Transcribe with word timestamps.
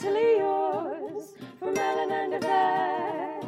mentally 0.00 0.38
yours 0.38 1.34
from 1.58 1.76
Ellen 1.76 2.12
and 2.12 2.34
Yvette. 2.34 3.44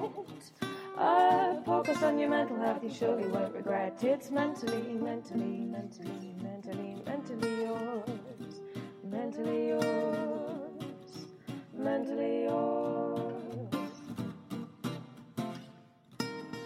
A 0.98 1.62
focus 1.64 2.02
on 2.02 2.18
your 2.18 2.28
mental 2.28 2.56
health, 2.56 2.82
you 2.82 2.90
surely 2.90 3.28
won't 3.28 3.54
regret. 3.54 4.02
It's 4.02 4.32
mentally, 4.32 4.82
mentally, 4.94 5.64
mentally, 5.70 6.34
mentally, 6.42 6.96
mentally 7.06 7.62
yours. 7.62 8.60
Mentally 9.04 9.68
yours. 9.68 11.26
Mentally 11.72 12.42
yours. 12.42 13.30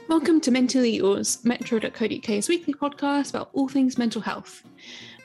Welcome 0.09 0.41
to 0.43 0.51
Mentally 0.51 0.97
Yours, 0.97 1.45
Metro.co.uk's 1.45 2.49
weekly 2.49 2.73
podcast 2.73 3.31
about 3.31 3.51
all 3.53 3.69
things 3.69 3.99
mental 3.99 4.23
health. 4.23 4.63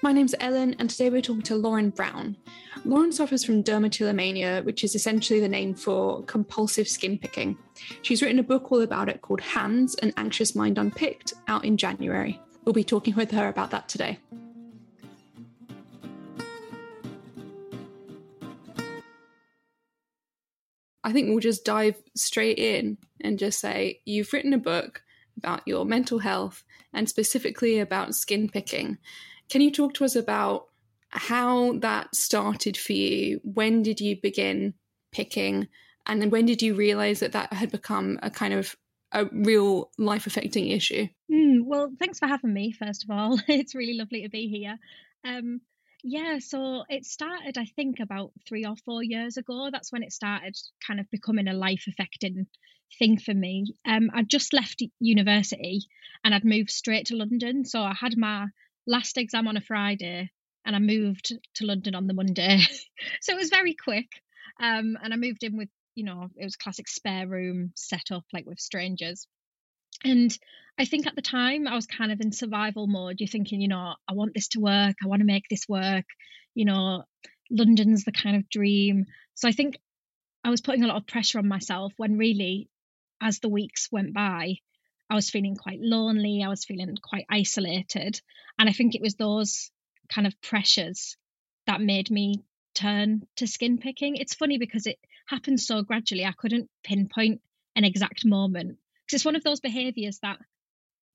My 0.02 0.14
name's 0.14 0.34
Ellen, 0.40 0.78
and 0.80 0.90
today 0.90 1.10
we're 1.10 1.22
talking 1.22 1.42
to 1.42 1.58
Lauren 1.58 1.90
Brown. 1.90 2.38
Lauren 2.86 3.12
suffers 3.12 3.44
from 3.44 3.62
dermatillomania, 3.62 4.64
which 4.64 4.86
is 4.86 4.96
essentially 4.96 5.42
the 5.42 5.50
name 5.50 5.74
for 5.74 6.24
compulsive 6.24 6.88
skin 6.88 7.18
picking. 7.18 7.58
She's 8.02 8.22
written 8.22 8.40
a 8.40 8.44
book 8.44 8.72
all 8.72 8.82
about 8.82 9.10
it 9.10 9.22
called 9.22 9.42
Hands 9.42 9.94
An 9.96 10.14
Anxious 10.16 10.56
Mind 10.56 10.78
Unpicked, 10.78 11.34
out 11.50 11.66
in 11.66 11.76
January. 11.76 12.40
We'll 12.64 12.72
be 12.72 12.86
talking 12.86 13.14
with 13.16 13.32
her 13.32 13.50
about 13.50 13.72
that 13.72 13.90
today. 13.90 14.20
I 21.04 21.12
think 21.12 21.28
we'll 21.28 21.40
just 21.40 21.66
dive 21.66 22.02
straight 22.16 22.58
in 22.58 23.00
and 23.20 23.38
just 23.38 23.60
say 23.60 24.00
you've 24.06 24.32
written 24.32 24.54
a 24.54 24.58
book 24.58 25.04
about 25.36 25.68
your 25.68 25.84
mental 25.84 26.20
health 26.20 26.64
and 26.94 27.10
specifically 27.10 27.80
about 27.80 28.16
skin 28.16 28.48
picking. 28.48 28.98
Can 29.50 29.62
you 29.62 29.72
talk 29.72 29.94
to 29.96 30.06
us 30.06 30.16
about 30.16 30.68
how 31.10 31.74
that 31.80 32.16
started 32.16 32.78
for 32.78 32.94
you? 32.94 33.42
When 33.44 33.82
did 33.82 34.00
you 34.00 34.18
begin 34.22 34.76
picking? 35.12 35.68
And 36.06 36.22
then 36.22 36.30
when 36.30 36.46
did 36.46 36.62
you 36.62 36.76
realize 36.76 37.20
that 37.20 37.32
that 37.32 37.52
had 37.54 37.72
become 37.72 38.20
a 38.22 38.30
kind 38.30 38.54
of 38.54 38.76
a 39.12 39.26
real 39.32 39.90
life 39.98 40.28
affecting 40.28 40.68
issue? 40.70 41.08
Mm, 41.32 41.64
well, 41.64 41.92
thanks 41.98 42.20
for 42.20 42.28
having 42.28 42.54
me, 42.54 42.72
first 42.72 43.04
of 43.04 43.10
all. 43.10 43.40
it's 43.48 43.76
really 43.76 43.98
lovely 43.98 44.24
to 44.24 44.30
be 44.30 44.48
here. 44.48 44.78
Um, 45.26 45.62
yeah, 46.04 46.40
so 46.40 46.84
it 46.88 47.06
started, 47.06 47.58
I 47.58 47.66
think, 47.66 48.00
about 48.00 48.32
three 48.48 48.66
or 48.66 48.76
four 48.86 49.04
years 49.04 49.38
ago. 49.38 49.70
That's 49.72 49.92
when 49.92 50.04
it 50.04 50.14
started 50.14 50.56
kind 50.86 51.00
of 51.00 51.10
becoming 51.12 51.48
a 51.48 51.54
life 51.54 51.86
affecting 51.88 52.48
thing 52.98 53.20
for 53.20 53.34
me. 53.34 53.76
Um, 53.86 54.10
I'd 54.14 54.30
just 54.30 54.54
left 54.54 54.82
university 55.00 55.82
and 56.24 56.34
I'd 56.34 56.46
moved 56.46 56.70
straight 56.70 57.08
to 57.08 57.16
London. 57.16 57.66
So 57.66 57.82
I 57.82 57.94
had 57.94 58.18
my 58.18 58.48
last 58.90 59.18
exam 59.18 59.48
on 59.48 59.56
a 59.56 59.62
Friday 59.62 60.32
and 60.66 60.76
I 60.76 60.80
moved 60.80 61.32
to 61.56 61.66
London 61.66 61.96
on 61.96 62.08
the 62.08 62.14
Monday. 62.14 62.60
so 63.22 63.34
it 63.34 63.38
was 63.38 63.50
very 63.50 63.76
quick. 63.76 64.08
Um, 64.62 64.98
and 65.02 65.14
I 65.14 65.16
moved 65.18 65.44
in 65.44 65.58
with, 65.58 65.70
you 65.96 66.04
know, 66.04 66.28
it 66.36 66.44
was 66.44 66.56
classic 66.56 66.88
spare 66.88 67.28
room 67.28 67.72
set 67.76 68.12
up 68.12 68.26
like 68.34 68.46
with 68.46 68.60
strangers. 68.60 69.28
And 70.04 70.36
I 70.78 70.86
think 70.86 71.08
at 71.08 71.16
the 71.16 71.22
time 71.22 71.68
I 71.68 71.76
was 71.76 71.86
kind 71.86 72.12
of 72.12 72.20
in 72.22 72.32
survival 72.32 72.88
mode. 72.88 73.18
You're 73.20 73.28
thinking, 73.28 73.62
you 73.62 73.68
know, 73.68 73.96
I 74.08 74.14
want 74.14 74.34
this 74.34 74.50
to 74.50 74.60
work. 74.60 74.96
I 75.04 75.08
want 75.08 75.22
to 75.22 75.26
make 75.26 75.46
this 75.50 75.68
work. 75.68 76.06
You 76.56 76.66
know, 76.66 77.04
London's 77.52 78.06
the 78.06 78.12
kind 78.12 78.36
of 78.36 78.50
dream. 78.50 79.06
So 79.36 79.48
I 79.48 79.52
think 79.52 79.78
I 80.44 80.50
was 80.50 80.62
putting 80.62 80.84
a 80.84 80.88
lot 80.88 80.98
of 80.98 81.08
pressure 81.08 81.40
on 81.40 81.48
myself 81.48 81.94
when 81.98 82.18
really, 82.18 82.70
as 83.22 83.40
the 83.40 83.50
weeks 83.50 83.90
went 83.92 84.14
by, 84.14 84.56
I 85.10 85.16
was 85.16 85.30
feeling 85.30 85.56
quite 85.56 85.80
lonely. 85.82 86.44
I 86.44 86.50
was 86.50 86.66
feeling 86.66 86.96
quite 87.02 87.26
isolated. 87.30 88.22
And 88.58 88.70
I 88.70 88.74
think 88.74 88.96
it 88.96 89.02
was 89.02 89.16
those 89.16 89.72
kind 90.14 90.28
of 90.28 90.40
pressures 90.42 91.18
that 91.66 91.82
made 91.82 92.12
me 92.12 92.44
turn 92.76 93.24
to 93.38 93.48
skin 93.48 93.78
picking. 93.80 94.16
It's 94.16 94.36
funny 94.36 94.58
because 94.58 94.86
it 94.86 95.00
happened 95.28 95.60
so 95.60 95.82
gradually. 95.82 96.26
I 96.26 96.34
couldn't 96.34 96.70
pinpoint 96.84 97.42
an 97.76 97.86
exact 97.86 98.26
moment. 98.26 98.78
Because 99.06 99.20
it's 99.20 99.26
one 99.26 99.36
of 99.36 99.44
those 99.44 99.60
behaviors 99.60 100.20
that 100.20 100.38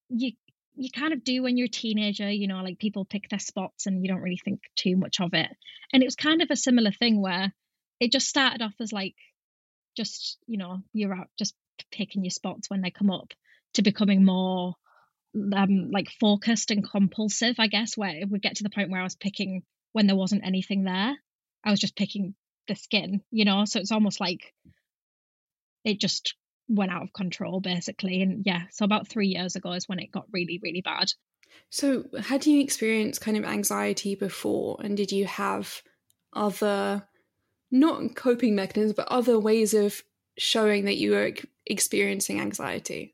you 0.08 0.32
you 0.76 0.90
kind 0.90 1.12
of 1.12 1.22
do 1.22 1.40
when 1.40 1.56
you're 1.56 1.66
a 1.66 1.68
teenager, 1.68 2.28
you 2.28 2.48
know, 2.48 2.60
like 2.62 2.80
people 2.80 3.04
pick 3.04 3.28
their 3.28 3.38
spots 3.38 3.86
and 3.86 4.02
you 4.02 4.08
don't 4.08 4.22
really 4.22 4.40
think 4.44 4.60
too 4.74 4.96
much 4.96 5.20
of 5.20 5.32
it. 5.32 5.48
And 5.92 6.02
it 6.02 6.06
was 6.06 6.16
kind 6.16 6.42
of 6.42 6.50
a 6.50 6.56
similar 6.56 6.90
thing 6.90 7.22
where 7.22 7.52
it 8.00 8.10
just 8.10 8.26
started 8.26 8.60
off 8.60 8.74
as 8.80 8.92
like 8.92 9.14
just, 9.96 10.36
you 10.48 10.58
know, 10.58 10.78
you're 10.92 11.14
out 11.14 11.28
just 11.38 11.54
picking 11.92 12.24
your 12.24 12.32
spots 12.32 12.68
when 12.68 12.80
they 12.80 12.90
come 12.90 13.10
up 13.10 13.32
to 13.74 13.82
becoming 13.82 14.24
more 14.24 14.74
um 15.54 15.90
like 15.90 16.08
focused 16.20 16.70
and 16.70 16.88
compulsive, 16.88 17.56
I 17.58 17.66
guess, 17.68 17.96
where 17.96 18.10
it 18.16 18.28
would 18.28 18.42
get 18.42 18.56
to 18.56 18.62
the 18.62 18.70
point 18.70 18.90
where 18.90 19.00
I 19.00 19.04
was 19.04 19.16
picking 19.16 19.62
when 19.92 20.06
there 20.06 20.16
wasn't 20.16 20.44
anything 20.44 20.84
there. 20.84 21.16
I 21.64 21.70
was 21.70 21.80
just 21.80 21.96
picking 21.96 22.34
the 22.68 22.74
skin, 22.76 23.22
you 23.30 23.44
know, 23.44 23.64
so 23.64 23.80
it's 23.80 23.92
almost 23.92 24.20
like 24.20 24.52
it 25.84 26.00
just 26.00 26.34
went 26.68 26.90
out 26.90 27.02
of 27.02 27.12
control 27.12 27.60
basically 27.60 28.22
and 28.22 28.42
yeah 28.46 28.62
so 28.70 28.84
about 28.86 29.06
three 29.06 29.28
years 29.28 29.54
ago 29.54 29.72
is 29.72 29.86
when 29.88 29.98
it 29.98 30.10
got 30.10 30.24
really 30.32 30.58
really 30.62 30.80
bad 30.80 31.12
So, 31.70 32.04
had 32.20 32.46
you 32.46 32.60
experienced 32.60 33.20
kind 33.20 33.36
of 33.36 33.44
anxiety 33.44 34.14
before, 34.14 34.78
and 34.82 34.96
did 34.96 35.12
you 35.12 35.26
have 35.26 35.82
other, 36.32 37.06
not 37.70 38.14
coping 38.16 38.54
mechanisms, 38.54 38.94
but 38.96 39.08
other 39.08 39.38
ways 39.38 39.74
of 39.74 40.02
showing 40.38 40.84
that 40.86 40.96
you 40.96 41.12
were 41.12 41.32
experiencing 41.66 42.40
anxiety? 42.40 43.13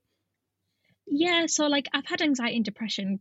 Yeah 1.10 1.46
so 1.46 1.66
like 1.66 1.88
i've 1.92 2.06
had 2.06 2.22
anxiety 2.22 2.56
and 2.56 2.64
depression 2.64 3.20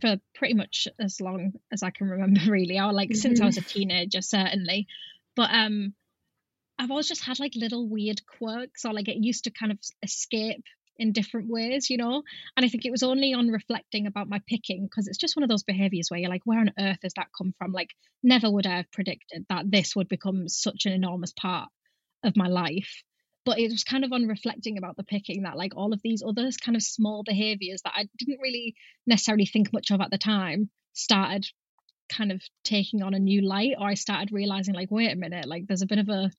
for 0.00 0.16
pretty 0.34 0.54
much 0.54 0.88
as 0.98 1.20
long 1.20 1.52
as 1.72 1.82
i 1.82 1.90
can 1.90 2.08
remember 2.08 2.40
really 2.50 2.80
or 2.80 2.92
like 2.92 3.14
since 3.14 3.40
i 3.40 3.46
was 3.46 3.56
a 3.56 3.62
teenager 3.62 4.22
certainly. 4.22 4.86
But 5.36 5.50
um 5.52 5.94
i've 6.78 6.90
always 6.90 7.08
just 7.08 7.24
had 7.24 7.38
like 7.38 7.52
little 7.54 7.88
weird 7.88 8.20
quirks 8.26 8.84
or 8.84 8.92
like 8.92 9.08
it 9.08 9.16
used 9.16 9.44
to 9.44 9.50
kind 9.50 9.72
of 9.72 9.78
escape 10.02 10.64
in 10.98 11.12
different 11.12 11.50
ways 11.50 11.90
you 11.90 11.98
know? 11.98 12.22
And 12.56 12.64
i 12.64 12.68
think 12.68 12.86
it 12.86 12.90
was 12.90 13.02
only 13.02 13.34
on 13.34 13.48
reflecting 13.48 14.06
about 14.06 14.30
my 14.30 14.40
picking 14.48 14.86
because 14.86 15.06
it's 15.06 15.18
just 15.18 15.36
one 15.36 15.42
of 15.42 15.50
those 15.50 15.62
behaviors 15.62 16.10
where 16.10 16.18
you're 16.18 16.30
like 16.30 16.46
where 16.46 16.60
on 16.60 16.72
earth 16.78 17.00
has 17.02 17.12
that 17.16 17.28
come 17.36 17.54
from? 17.58 17.72
Like 17.72 17.90
never 18.22 18.50
would 18.50 18.66
i 18.66 18.78
have 18.78 18.90
predicted 18.92 19.44
that 19.50 19.70
this 19.70 19.94
would 19.94 20.08
become 20.08 20.48
such 20.48 20.86
an 20.86 20.92
enormous 20.92 21.32
part 21.32 21.68
of 22.24 22.36
my 22.36 22.48
life 22.48 23.02
but 23.46 23.60
it 23.60 23.70
was 23.70 23.84
kind 23.84 24.04
of 24.04 24.12
on 24.12 24.26
reflecting 24.26 24.76
about 24.76 24.96
the 24.96 25.04
picking 25.04 25.44
that 25.44 25.56
like 25.56 25.76
all 25.76 25.92
of 25.92 26.02
these 26.02 26.22
other 26.26 26.50
kind 26.60 26.74
of 26.74 26.82
small 26.82 27.22
behaviors 27.22 27.80
that 27.82 27.94
I 27.96 28.08
didn't 28.18 28.40
really 28.42 28.74
necessarily 29.06 29.46
think 29.46 29.72
much 29.72 29.92
of 29.92 30.00
at 30.00 30.10
the 30.10 30.18
time 30.18 30.68
started 30.92 31.46
kind 32.08 32.32
of 32.32 32.42
taking 32.64 33.02
on 33.02 33.14
a 33.14 33.20
new 33.20 33.42
light 33.42 33.74
or 33.78 33.86
I 33.86 33.94
started 33.94 34.32
realizing 34.32 34.74
like 34.74 34.90
wait 34.90 35.12
a 35.12 35.16
minute 35.16 35.46
like 35.46 35.66
there's 35.66 35.82
a 35.82 35.86
bit 35.86 35.98
of 35.98 36.08
a 36.08 36.30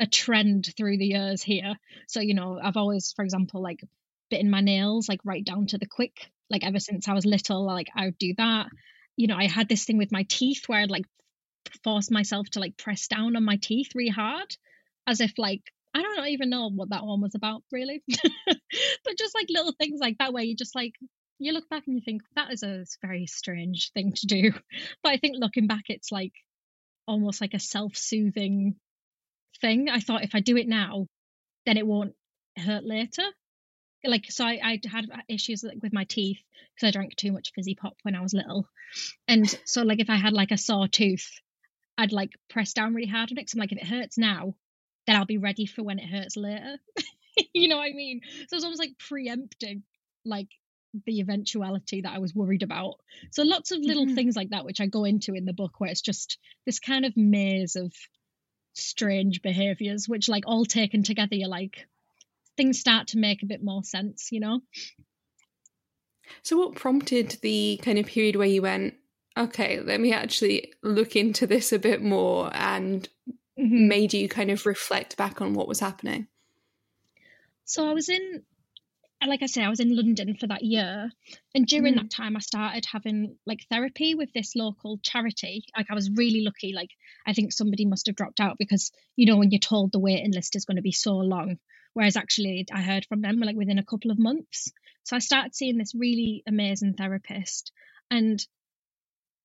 a 0.00 0.06
trend 0.06 0.72
through 0.76 0.98
the 0.98 1.06
years 1.06 1.42
here. 1.42 1.74
So 2.08 2.20
you 2.20 2.34
know 2.34 2.58
I've 2.60 2.78
always 2.78 3.12
for 3.12 3.24
example 3.24 3.62
like 3.62 3.84
bitten 4.30 4.50
my 4.50 4.62
nails 4.62 5.08
like 5.08 5.20
right 5.24 5.44
down 5.44 5.66
to 5.68 5.78
the 5.78 5.86
quick 5.86 6.30
like 6.50 6.64
ever 6.64 6.80
since 6.80 7.06
I 7.06 7.12
was 7.12 7.26
little 7.26 7.64
like 7.64 7.88
I 7.94 8.06
would 8.06 8.18
do 8.18 8.32
that. 8.38 8.68
You 9.16 9.26
know 9.26 9.36
I 9.36 9.48
had 9.48 9.68
this 9.68 9.84
thing 9.84 9.98
with 9.98 10.10
my 10.10 10.24
teeth 10.28 10.64
where 10.66 10.80
I'd 10.80 10.90
like 10.90 11.04
force 11.82 12.10
myself 12.10 12.48
to 12.50 12.60
like 12.60 12.78
press 12.78 13.06
down 13.06 13.36
on 13.36 13.44
my 13.44 13.56
teeth 13.56 13.90
really 13.94 14.10
hard 14.10 14.56
as 15.06 15.20
if 15.20 15.34
like 15.36 15.62
I 15.94 16.02
don't 16.02 16.26
even 16.26 16.50
know 16.50 16.70
what 16.70 16.90
that 16.90 17.04
one 17.04 17.20
was 17.20 17.34
about 17.34 17.62
really. 17.70 18.02
But 19.04 19.18
just 19.18 19.34
like 19.34 19.46
little 19.48 19.72
things 19.72 20.00
like 20.00 20.18
that 20.18 20.32
where 20.32 20.42
you 20.42 20.56
just 20.56 20.74
like 20.74 20.94
you 21.38 21.52
look 21.52 21.68
back 21.68 21.84
and 21.86 21.94
you 21.94 22.02
think 22.04 22.22
that 22.34 22.52
is 22.52 22.62
a 22.62 22.84
very 23.00 23.26
strange 23.26 23.92
thing 23.92 24.12
to 24.16 24.26
do. 24.26 24.52
But 25.02 25.12
i 25.12 25.16
think 25.18 25.36
looking 25.38 25.66
back 25.66 25.84
it's 25.88 26.10
like 26.10 26.32
almost 27.06 27.40
like 27.40 27.54
a 27.54 27.60
self-soothing 27.60 28.74
thing. 29.60 29.88
I 29.88 30.00
thought 30.00 30.24
if 30.24 30.34
i 30.34 30.40
do 30.40 30.56
it 30.56 30.66
now 30.68 31.06
then 31.66 31.76
it 31.76 31.86
won't 31.86 32.14
hurt 32.58 32.84
later. 32.84 33.24
Like 34.04 34.26
so 34.30 34.44
i, 34.44 34.58
I 34.62 34.80
had 34.90 35.06
issues 35.28 35.62
like 35.62 35.78
with 35.82 35.92
my 35.92 36.04
teeth 36.04 36.40
because 36.74 36.88
i 36.88 36.90
drank 36.90 37.14
too 37.14 37.32
much 37.32 37.52
fizzy 37.54 37.76
pop 37.76 37.94
when 38.02 38.16
i 38.16 38.20
was 38.20 38.34
little. 38.34 38.68
And 39.28 39.48
so 39.64 39.82
like 39.82 40.00
if 40.00 40.10
i 40.10 40.16
had 40.16 40.32
like 40.32 40.50
a 40.50 40.58
sore 40.58 40.88
tooth 40.88 41.30
i'd 41.98 42.12
like 42.12 42.30
press 42.50 42.72
down 42.72 42.94
really 42.94 43.08
hard 43.08 43.30
on 43.30 43.38
it 43.38 43.42
because 43.42 43.54
i'm 43.54 43.60
like 43.60 43.72
if 43.72 43.78
it 43.78 43.86
hurts 43.86 44.18
now 44.18 44.54
then 45.06 45.16
i'll 45.16 45.26
be 45.26 45.38
ready 45.38 45.66
for 45.66 45.82
when 45.82 45.98
it 45.98 46.08
hurts 46.08 46.36
later 46.36 46.78
you 47.52 47.68
know 47.68 47.76
what 47.76 47.90
i 47.90 47.92
mean 47.92 48.20
so 48.48 48.56
it's 48.56 48.64
almost 48.64 48.80
like 48.80 48.98
preempting 48.98 49.82
like 50.24 50.48
the 51.06 51.20
eventuality 51.20 52.02
that 52.02 52.12
I 52.12 52.18
was 52.18 52.34
worried 52.34 52.62
about. 52.62 53.00
So 53.32 53.42
lots 53.42 53.72
of 53.72 53.80
little 53.80 54.06
mm-hmm. 54.06 54.14
things 54.14 54.36
like 54.36 54.50
that, 54.50 54.64
which 54.64 54.80
I 54.80 54.86
go 54.86 55.04
into 55.04 55.34
in 55.34 55.44
the 55.44 55.52
book, 55.52 55.80
where 55.80 55.90
it's 55.90 56.00
just 56.00 56.38
this 56.66 56.78
kind 56.78 57.04
of 57.04 57.16
maze 57.16 57.76
of 57.76 57.92
strange 58.74 59.42
behaviors, 59.42 60.08
which 60.08 60.28
like 60.28 60.44
all 60.46 60.64
taken 60.64 61.02
together, 61.02 61.34
you're 61.34 61.48
like 61.48 61.86
things 62.56 62.78
start 62.78 63.08
to 63.08 63.18
make 63.18 63.42
a 63.42 63.46
bit 63.46 63.62
more 63.62 63.82
sense, 63.82 64.28
you 64.30 64.40
know. 64.40 64.60
So 66.42 66.56
what 66.56 66.76
prompted 66.76 67.38
the 67.42 67.80
kind 67.82 67.98
of 67.98 68.06
period 68.06 68.36
where 68.36 68.46
you 68.46 68.62
went, 68.62 68.94
okay, 69.36 69.80
let 69.80 70.00
me 70.00 70.12
actually 70.12 70.72
look 70.82 71.16
into 71.16 71.46
this 71.46 71.72
a 71.72 71.78
bit 71.78 72.02
more 72.02 72.50
and 72.54 73.08
mm-hmm. 73.58 73.88
made 73.88 74.14
you 74.14 74.28
kind 74.28 74.50
of 74.50 74.66
reflect 74.66 75.16
back 75.16 75.40
on 75.40 75.54
what 75.54 75.68
was 75.68 75.80
happening? 75.80 76.28
So 77.64 77.88
I 77.88 77.92
was 77.92 78.08
in 78.08 78.42
like 79.26 79.42
I 79.42 79.46
say, 79.46 79.62
I 79.62 79.68
was 79.68 79.80
in 79.80 79.96
London 79.96 80.36
for 80.36 80.46
that 80.46 80.62
year. 80.62 81.10
And 81.54 81.66
during 81.66 81.94
mm. 81.94 81.96
that 81.98 82.10
time, 82.10 82.36
I 82.36 82.40
started 82.40 82.84
having 82.90 83.36
like 83.46 83.66
therapy 83.70 84.14
with 84.14 84.32
this 84.32 84.54
local 84.54 84.98
charity. 85.02 85.64
Like, 85.76 85.86
I 85.90 85.94
was 85.94 86.10
really 86.10 86.42
lucky. 86.42 86.72
Like, 86.74 86.90
I 87.26 87.32
think 87.32 87.52
somebody 87.52 87.86
must 87.86 88.06
have 88.06 88.16
dropped 88.16 88.40
out 88.40 88.56
because, 88.58 88.92
you 89.16 89.26
know, 89.26 89.36
when 89.36 89.50
you're 89.50 89.58
told 89.58 89.92
the 89.92 89.98
waiting 89.98 90.32
list 90.32 90.56
is 90.56 90.64
going 90.64 90.76
to 90.76 90.82
be 90.82 90.92
so 90.92 91.16
long, 91.16 91.58
whereas 91.94 92.16
actually 92.16 92.66
I 92.72 92.82
heard 92.82 93.06
from 93.06 93.22
them 93.22 93.40
like 93.40 93.56
within 93.56 93.78
a 93.78 93.84
couple 93.84 94.10
of 94.10 94.18
months. 94.18 94.72
So 95.04 95.16
I 95.16 95.20
started 95.20 95.54
seeing 95.54 95.78
this 95.78 95.94
really 95.94 96.42
amazing 96.46 96.94
therapist. 96.94 97.72
And 98.10 98.44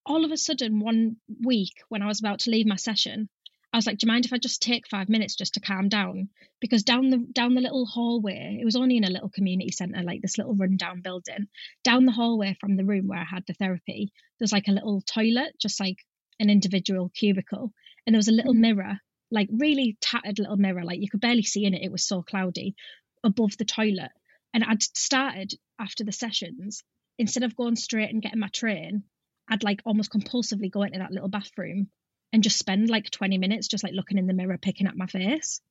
all 0.06 0.26
of 0.26 0.32
a 0.32 0.38
sudden, 0.38 0.80
one 0.80 1.18
week 1.44 1.74
when 1.90 2.02
I 2.02 2.08
was 2.08 2.20
about 2.20 2.40
to 2.40 2.52
leave 2.52 2.66
my 2.66 2.78
session, 2.78 3.30
I 3.72 3.78
was 3.78 3.86
like, 3.86 4.00
"Do 4.00 4.06
you 4.06 4.12
mind 4.12 4.26
if 4.26 4.34
I 4.34 4.40
just 4.40 4.62
take 4.62 4.88
five 4.88 5.10
minutes 5.10 5.36
just 5.36 5.54
to 5.54 5.60
calm 5.60 5.90
down?" 5.90 6.30
Because 6.60 6.84
down 6.84 7.10
the 7.10 7.18
down 7.18 7.54
the 7.54 7.62
little 7.62 7.86
hallway, 7.86 8.58
it 8.60 8.66
was 8.66 8.76
only 8.76 8.98
in 8.98 9.04
a 9.04 9.12
little 9.12 9.30
community 9.30 9.72
centre, 9.72 10.02
like 10.02 10.22
this 10.22 10.38
little 10.40 10.56
rundown 10.56 11.02
building. 11.02 11.48
Down 11.84 12.06
the 12.06 12.12
hallway 12.12 12.58
from 12.60 12.76
the 12.76 12.86
room 12.86 13.08
where 13.08 13.20
I 13.20 13.26
had 13.26 13.46
the 13.46 13.54
therapy, 13.54 14.12
there's 14.40 14.52
like 14.52 14.68
a 14.68 14.72
little 14.72 15.02
toilet, 15.02 15.56
just 15.60 15.80
like 15.80 15.98
an 16.40 16.50
individual 16.50 17.10
cubicle, 17.10 17.72
and 18.06 18.14
there 18.14 18.20
was 18.20 18.28
a 18.28 18.34
little 18.34 18.54
mm-hmm. 18.54 18.62
mirror, 18.62 19.00
like 19.30 19.50
really 19.52 19.98
tattered 20.02 20.40
little 20.40 20.58
mirror, 20.58 20.84
like 20.84 21.00
you 21.00 21.10
could 21.10 21.22
barely 21.22 21.44
see 21.44 21.66
in 21.66 21.76
it. 21.76 21.84
It 21.84 21.92
was 21.92 22.08
so 22.08 22.24
cloudy 22.24 22.76
above 23.24 23.56
the 23.58 23.66
toilet. 23.66 24.12
And 24.52 24.64
I'd 24.64 24.82
started 24.82 25.54
after 25.78 26.04
the 26.04 26.12
sessions, 26.12 26.84
instead 27.20 27.44
of 27.44 27.56
going 27.56 27.76
straight 27.76 28.10
and 28.10 28.22
getting 28.22 28.40
my 28.40 28.48
train, 28.48 29.04
I'd 29.48 29.64
like 29.64 29.82
almost 29.86 30.12
compulsively 30.12 30.72
go 30.72 30.82
into 30.84 31.00
that 31.00 31.12
little 31.12 31.30
bathroom 31.30 31.92
and 32.32 32.44
just 32.44 32.60
spend 32.60 32.90
like 32.90 33.10
20 33.10 33.38
minutes 33.38 33.68
just 33.68 33.84
like 33.84 33.94
looking 33.94 34.18
in 34.18 34.28
the 34.28 34.34
mirror 34.34 34.58
picking 34.58 34.88
at 34.88 34.98
my 34.98 35.08
face. 35.08 35.62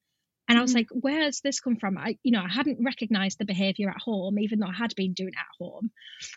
And 0.49 0.58
i 0.58 0.62
was 0.62 0.72
mm. 0.72 0.76
like 0.76 0.88
where's 0.90 1.40
this 1.40 1.60
come 1.60 1.76
from? 1.76 1.99
I 1.99 2.19
you 2.22 2.32
know 2.32 2.43
i 2.43 2.49
hadn't 2.49 2.84
recognized 2.84 3.38
the 3.38 3.44
behavior 3.44 3.90
at 3.90 4.00
home 4.00 4.38
even 4.38 4.58
though 4.58 4.69
i 4.69 4.72
had 4.72 4.94
been 4.96 5.12
doing 5.12 5.32
it 5.34 5.38
at 5.38 5.64
home. 5.64 5.90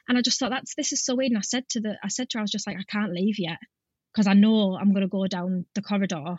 And 0.08 0.18
i 0.18 0.22
just 0.22 0.40
thought 0.40 0.52
that's 0.52 0.76
this 0.76 0.92
is 0.92 1.04
so 1.04 1.16
weird. 1.16 1.32
And 1.32 1.38
i 1.38 1.42
said 1.42 1.68
to 1.70 1.82
the 1.82 1.98
i 2.04 2.10
said 2.10 2.30
to 2.30 2.38
her 2.38 2.42
i 2.42 2.44
was 2.44 2.52
just 2.52 2.68
like 2.68 2.78
i 2.78 2.84
can't 2.84 3.14
leave 3.14 3.40
yet 3.40 3.60
because 4.14 4.28
i 4.28 4.34
know 4.34 4.76
i'm 4.76 4.92
going 4.92 5.02
to 5.02 5.08
go 5.08 5.28
down 5.28 5.66
the 5.76 5.82
corridor 5.82 6.36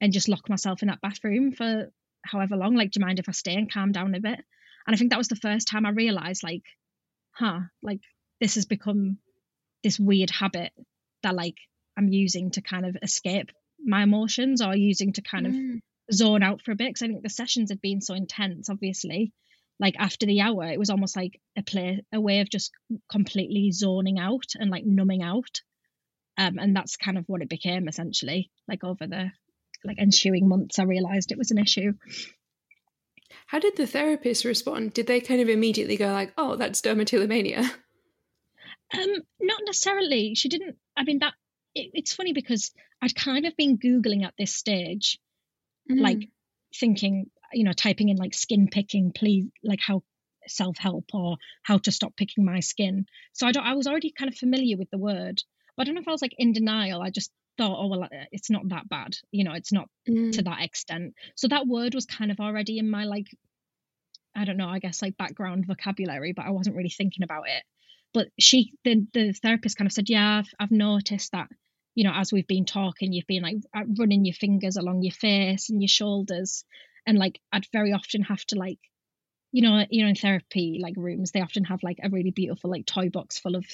and 0.00 0.12
just 0.12 0.28
lock 0.28 0.48
myself 0.48 0.82
in 0.82 0.88
that 0.88 1.00
bathroom 1.00 1.52
for 1.52 1.90
however 2.22 2.56
long. 2.56 2.74
Like 2.74 2.90
do 2.90 3.00
you 3.00 3.06
mind 3.06 3.18
if 3.18 3.28
i 3.28 3.32
stay 3.32 3.54
and 3.54 3.72
calm 3.72 3.92
down 3.92 4.14
a 4.14 4.20
bit? 4.20 4.38
And 4.86 4.94
i 4.94 4.96
think 4.96 5.10
that 5.10 5.18
was 5.18 5.28
the 5.28 5.36
first 5.36 5.68
time 5.68 5.86
i 5.86 5.90
realized 5.90 6.42
like 6.42 6.62
huh 7.32 7.60
like 7.82 8.00
this 8.40 8.54
has 8.54 8.66
become 8.66 9.18
this 9.82 9.98
weird 9.98 10.30
habit 10.30 10.72
that 11.22 11.34
like 11.34 11.56
I'm 11.96 12.08
using 12.08 12.50
to 12.52 12.60
kind 12.60 12.86
of 12.86 12.96
escape 13.02 13.50
my 13.84 14.02
emotions 14.02 14.62
or 14.62 14.76
using 14.76 15.12
to 15.14 15.22
kind 15.22 15.46
mm. 15.46 15.74
of 15.74 15.80
zone 16.12 16.42
out 16.42 16.62
for 16.62 16.72
a 16.72 16.76
bit 16.76 16.88
because 16.88 17.02
I 17.02 17.08
think 17.08 17.22
the 17.22 17.28
sessions 17.28 17.70
had 17.70 17.80
been 17.80 18.00
so 18.00 18.14
intense 18.14 18.70
obviously. 18.70 19.32
Like 19.78 19.96
after 19.98 20.26
the 20.26 20.40
hour 20.40 20.64
it 20.64 20.78
was 20.78 20.90
almost 20.90 21.16
like 21.16 21.40
a 21.56 21.62
play 21.62 22.02
a 22.12 22.20
way 22.20 22.40
of 22.40 22.50
just 22.50 22.72
completely 23.10 23.70
zoning 23.72 24.18
out 24.18 24.52
and 24.54 24.70
like 24.70 24.84
numbing 24.84 25.22
out. 25.22 25.60
Um, 26.38 26.58
and 26.58 26.76
that's 26.76 26.96
kind 26.96 27.16
of 27.16 27.24
what 27.26 27.42
it 27.42 27.48
became 27.48 27.88
essentially. 27.88 28.50
Like 28.68 28.84
over 28.84 29.06
the 29.06 29.30
like 29.84 29.98
ensuing 29.98 30.48
months 30.48 30.78
I 30.78 30.84
realized 30.84 31.32
it 31.32 31.38
was 31.38 31.50
an 31.50 31.58
issue. 31.58 31.92
How 33.46 33.58
did 33.58 33.76
the 33.76 33.86
therapist 33.86 34.44
respond? 34.44 34.92
Did 34.92 35.06
they 35.06 35.20
kind 35.20 35.40
of 35.40 35.48
immediately 35.48 35.96
go 35.96 36.12
like 36.12 36.32
oh 36.38 36.56
that's 36.56 36.80
dermatillomania 36.80 37.58
um 38.94 39.22
not 39.40 39.60
necessarily. 39.64 40.34
She 40.34 40.48
didn't 40.48 40.76
I 40.96 41.04
mean 41.04 41.18
that 41.18 41.34
it, 41.76 41.90
it's 41.94 42.14
funny 42.14 42.32
because 42.32 42.72
I'd 43.02 43.14
kind 43.14 43.46
of 43.46 43.56
been 43.56 43.78
Googling 43.78 44.24
at 44.24 44.34
this 44.38 44.54
stage, 44.54 45.18
mm. 45.90 46.00
like 46.00 46.28
thinking, 46.74 47.30
you 47.52 47.64
know, 47.64 47.72
typing 47.72 48.08
in 48.08 48.16
like 48.16 48.34
skin 48.34 48.68
picking, 48.70 49.12
please, 49.12 49.46
like 49.62 49.80
how 49.80 50.02
self 50.48 50.78
help 50.78 51.04
or 51.12 51.36
how 51.62 51.78
to 51.78 51.92
stop 51.92 52.16
picking 52.16 52.44
my 52.44 52.60
skin. 52.60 53.06
So 53.32 53.46
I 53.46 53.52
don't, 53.52 53.66
I 53.66 53.74
was 53.74 53.86
already 53.86 54.12
kind 54.12 54.30
of 54.30 54.38
familiar 54.38 54.76
with 54.76 54.90
the 54.90 54.98
word, 54.98 55.42
but 55.76 55.82
I 55.82 55.84
don't 55.84 55.94
know 55.94 56.00
if 56.00 56.08
I 56.08 56.12
was 56.12 56.22
like 56.22 56.34
in 56.38 56.52
denial. 56.52 57.02
I 57.02 57.10
just 57.10 57.30
thought, 57.58 57.78
oh, 57.78 57.88
well, 57.88 58.04
uh, 58.04 58.08
it's 58.32 58.50
not 58.50 58.68
that 58.68 58.88
bad. 58.88 59.16
You 59.30 59.44
know, 59.44 59.52
it's 59.52 59.72
not 59.72 59.88
mm. 60.08 60.32
to 60.32 60.42
that 60.42 60.62
extent. 60.62 61.14
So 61.34 61.48
that 61.48 61.66
word 61.66 61.94
was 61.94 62.06
kind 62.06 62.30
of 62.30 62.40
already 62.40 62.78
in 62.78 62.90
my 62.90 63.04
like, 63.04 63.26
I 64.34 64.44
don't 64.44 64.58
know, 64.58 64.68
I 64.68 64.78
guess 64.78 65.02
like 65.02 65.16
background 65.16 65.66
vocabulary, 65.66 66.32
but 66.32 66.46
I 66.46 66.50
wasn't 66.50 66.76
really 66.76 66.90
thinking 66.90 67.22
about 67.22 67.48
it. 67.48 67.62
But 68.14 68.28
she, 68.38 68.72
the, 68.84 69.06
the 69.12 69.32
therapist 69.32 69.76
kind 69.76 69.86
of 69.86 69.92
said, 69.92 70.08
yeah, 70.08 70.38
I've, 70.38 70.48
I've 70.58 70.70
noticed 70.70 71.32
that 71.32 71.48
you 71.96 72.04
know, 72.04 72.12
as 72.14 72.30
we've 72.30 72.46
been 72.46 72.66
talking, 72.66 73.12
you've 73.12 73.26
been 73.26 73.42
like 73.42 73.56
running 73.98 74.26
your 74.26 74.34
fingers 74.34 74.76
along 74.76 75.02
your 75.02 75.14
face 75.14 75.70
and 75.70 75.80
your 75.80 75.88
shoulders, 75.88 76.62
and 77.06 77.18
like 77.18 77.40
I'd 77.50 77.66
very 77.72 77.94
often 77.94 78.20
have 78.22 78.44
to 78.48 78.58
like, 78.58 78.78
you 79.50 79.62
know, 79.62 79.82
you 79.90 80.02
know, 80.02 80.10
in 80.10 80.14
therapy 80.14 80.78
like 80.80 80.92
rooms, 80.98 81.32
they 81.32 81.40
often 81.40 81.64
have 81.64 81.82
like 81.82 81.96
a 82.02 82.10
really 82.10 82.32
beautiful 82.32 82.70
like 82.70 82.84
toy 82.84 83.08
box 83.08 83.38
full 83.38 83.56
of 83.56 83.64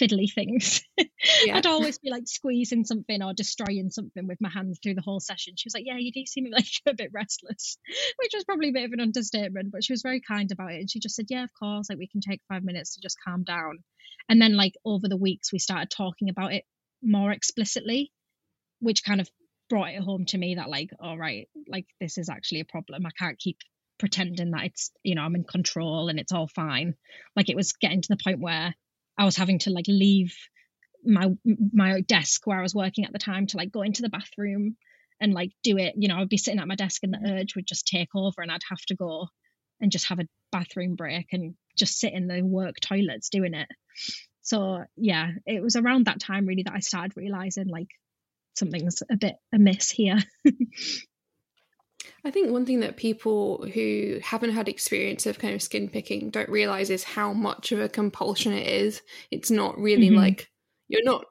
fiddly 0.00 0.32
things. 0.32 0.82
Yeah. 1.44 1.56
I'd 1.56 1.66
always 1.66 1.98
be 1.98 2.10
like 2.10 2.26
squeezing 2.26 2.84
something 2.84 3.22
or 3.22 3.32
destroying 3.32 3.90
something 3.90 4.26
with 4.26 4.40
my 4.40 4.48
hands 4.48 4.80
through 4.82 4.94
the 4.94 5.02
whole 5.02 5.20
session. 5.20 5.54
She 5.56 5.66
was 5.66 5.74
like, 5.74 5.84
"Yeah, 5.86 5.96
you 5.96 6.10
do 6.10 6.26
seem 6.26 6.50
like 6.50 6.66
a 6.86 6.94
bit 6.94 7.10
restless," 7.12 7.78
which 8.18 8.32
was 8.34 8.44
probably 8.44 8.70
a 8.70 8.72
bit 8.72 8.84
of 8.84 8.92
an 8.92 9.00
understatement, 9.00 9.70
but 9.70 9.84
she 9.84 9.92
was 9.92 10.02
very 10.02 10.20
kind 10.20 10.50
about 10.50 10.72
it, 10.72 10.80
and 10.80 10.90
she 10.90 10.98
just 10.98 11.14
said, 11.14 11.26
"Yeah, 11.28 11.44
of 11.44 11.50
course, 11.56 11.88
like 11.88 11.98
we 11.98 12.08
can 12.08 12.20
take 12.20 12.40
five 12.48 12.64
minutes 12.64 12.94
to 12.94 13.00
just 13.00 13.18
calm 13.24 13.44
down." 13.44 13.84
And 14.28 14.42
then 14.42 14.56
like 14.56 14.74
over 14.84 15.06
the 15.08 15.16
weeks, 15.16 15.52
we 15.52 15.60
started 15.60 15.90
talking 15.90 16.28
about 16.28 16.54
it 16.54 16.64
more 17.02 17.32
explicitly, 17.32 18.12
which 18.80 19.04
kind 19.04 19.20
of 19.20 19.28
brought 19.68 19.90
it 19.90 20.02
home 20.02 20.26
to 20.26 20.38
me 20.38 20.56
that 20.56 20.68
like, 20.68 20.90
all 21.00 21.18
right, 21.18 21.48
like 21.68 21.86
this 22.00 22.18
is 22.18 22.28
actually 22.28 22.60
a 22.60 22.64
problem. 22.66 23.06
I 23.06 23.10
can't 23.18 23.38
keep 23.38 23.58
pretending 23.98 24.50
that 24.50 24.64
it's 24.64 24.90
you 25.04 25.14
know 25.14 25.22
I'm 25.22 25.36
in 25.36 25.44
control 25.44 26.08
and 26.08 26.18
it's 26.18 26.32
all 26.32 26.48
fine. 26.48 26.94
Like 27.36 27.48
it 27.48 27.56
was 27.56 27.72
getting 27.74 28.02
to 28.02 28.08
the 28.08 28.22
point 28.22 28.40
where 28.40 28.74
I 29.18 29.24
was 29.24 29.36
having 29.36 29.60
to 29.60 29.70
like 29.70 29.86
leave 29.88 30.34
my 31.04 31.28
my 31.72 32.00
desk 32.00 32.46
where 32.46 32.58
I 32.58 32.62
was 32.62 32.74
working 32.74 33.04
at 33.04 33.12
the 33.12 33.18
time 33.18 33.46
to 33.48 33.56
like 33.56 33.72
go 33.72 33.82
into 33.82 34.02
the 34.02 34.08
bathroom 34.08 34.76
and 35.20 35.32
like 35.32 35.52
do 35.62 35.78
it. 35.78 35.94
You 35.96 36.08
know, 36.08 36.16
I'd 36.16 36.28
be 36.28 36.36
sitting 36.36 36.60
at 36.60 36.68
my 36.68 36.74
desk 36.74 37.02
and 37.02 37.14
the 37.14 37.32
urge 37.32 37.54
would 37.56 37.66
just 37.66 37.86
take 37.86 38.08
over 38.14 38.42
and 38.42 38.50
I'd 38.50 38.60
have 38.68 38.84
to 38.88 38.96
go 38.96 39.28
and 39.80 39.92
just 39.92 40.08
have 40.08 40.18
a 40.18 40.28
bathroom 40.50 40.96
break 40.96 41.28
and 41.32 41.54
just 41.76 41.98
sit 41.98 42.12
in 42.12 42.26
the 42.26 42.42
work 42.42 42.76
toilets 42.80 43.28
doing 43.28 43.54
it. 43.54 43.68
So 44.42 44.84
yeah, 44.96 45.30
it 45.46 45.62
was 45.62 45.76
around 45.76 46.06
that 46.06 46.20
time 46.20 46.46
really 46.46 46.64
that 46.64 46.74
I 46.74 46.80
started 46.80 47.16
realizing 47.16 47.68
like 47.68 47.88
something's 48.54 49.02
a 49.10 49.16
bit 49.16 49.36
amiss 49.52 49.90
here. 49.90 50.18
I 52.24 52.30
think 52.30 52.50
one 52.50 52.66
thing 52.66 52.80
that 52.80 52.96
people 52.96 53.66
who 53.72 54.18
haven't 54.22 54.52
had 54.52 54.68
experience 54.68 55.26
of 55.26 55.38
kind 55.38 55.54
of 55.54 55.62
skin 55.62 55.88
picking 55.88 56.30
don't 56.30 56.48
realize 56.48 56.90
is 56.90 57.04
how 57.04 57.32
much 57.32 57.72
of 57.72 57.80
a 57.80 57.88
compulsion 57.88 58.52
it 58.52 58.66
is. 58.66 59.02
It's 59.30 59.50
not 59.50 59.78
really 59.78 60.08
mm-hmm. 60.08 60.16
like 60.16 60.50
you're 60.88 61.04
not 61.04 61.24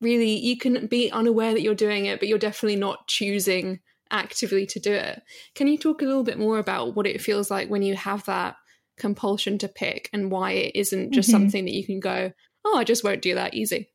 really 0.00 0.36
you 0.36 0.58
can 0.58 0.86
be 0.86 1.10
unaware 1.10 1.52
that 1.52 1.62
you're 1.62 1.74
doing 1.74 2.06
it, 2.06 2.18
but 2.20 2.28
you're 2.28 2.38
definitely 2.38 2.76
not 2.76 3.06
choosing 3.06 3.80
actively 4.10 4.66
to 4.66 4.80
do 4.80 4.92
it. 4.92 5.22
Can 5.54 5.66
you 5.66 5.78
talk 5.78 6.02
a 6.02 6.04
little 6.04 6.24
bit 6.24 6.38
more 6.38 6.58
about 6.58 6.94
what 6.94 7.06
it 7.06 7.20
feels 7.20 7.50
like 7.50 7.68
when 7.68 7.82
you 7.82 7.96
have 7.96 8.24
that 8.24 8.56
compulsion 8.96 9.58
to 9.58 9.68
pick 9.68 10.08
and 10.12 10.30
why 10.30 10.52
it 10.52 10.72
isn't 10.74 11.12
just 11.12 11.28
Mhm. 11.28 11.32
something 11.32 11.64
that 11.64 11.74
you 11.74 11.84
can 11.84 12.00
go, 12.00 12.32
oh, 12.64 12.76
I 12.78 12.84
just 12.84 13.04
won't 13.04 13.22
do 13.22 13.34
that 13.34 13.54
easy? 13.54 13.88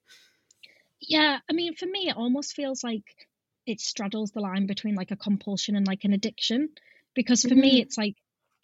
Yeah, 1.01 1.39
I 1.49 1.53
mean, 1.53 1.75
for 1.75 1.85
me, 1.85 2.09
it 2.09 2.17
almost 2.17 2.53
feels 2.55 2.83
like 2.83 3.03
it 3.65 3.79
straddles 3.79 4.31
the 4.31 4.41
line 4.41 4.65
between 4.67 4.95
like 4.95 5.11
a 5.11 5.15
compulsion 5.15 5.75
and 5.75 5.87
like 5.87 6.03
an 6.03 6.13
addiction. 6.13 6.69
Because 7.15 7.43
for 7.43 7.55
me, 7.55 7.79
Mhm. 7.79 7.81
it's 7.81 7.97
like 7.97 8.15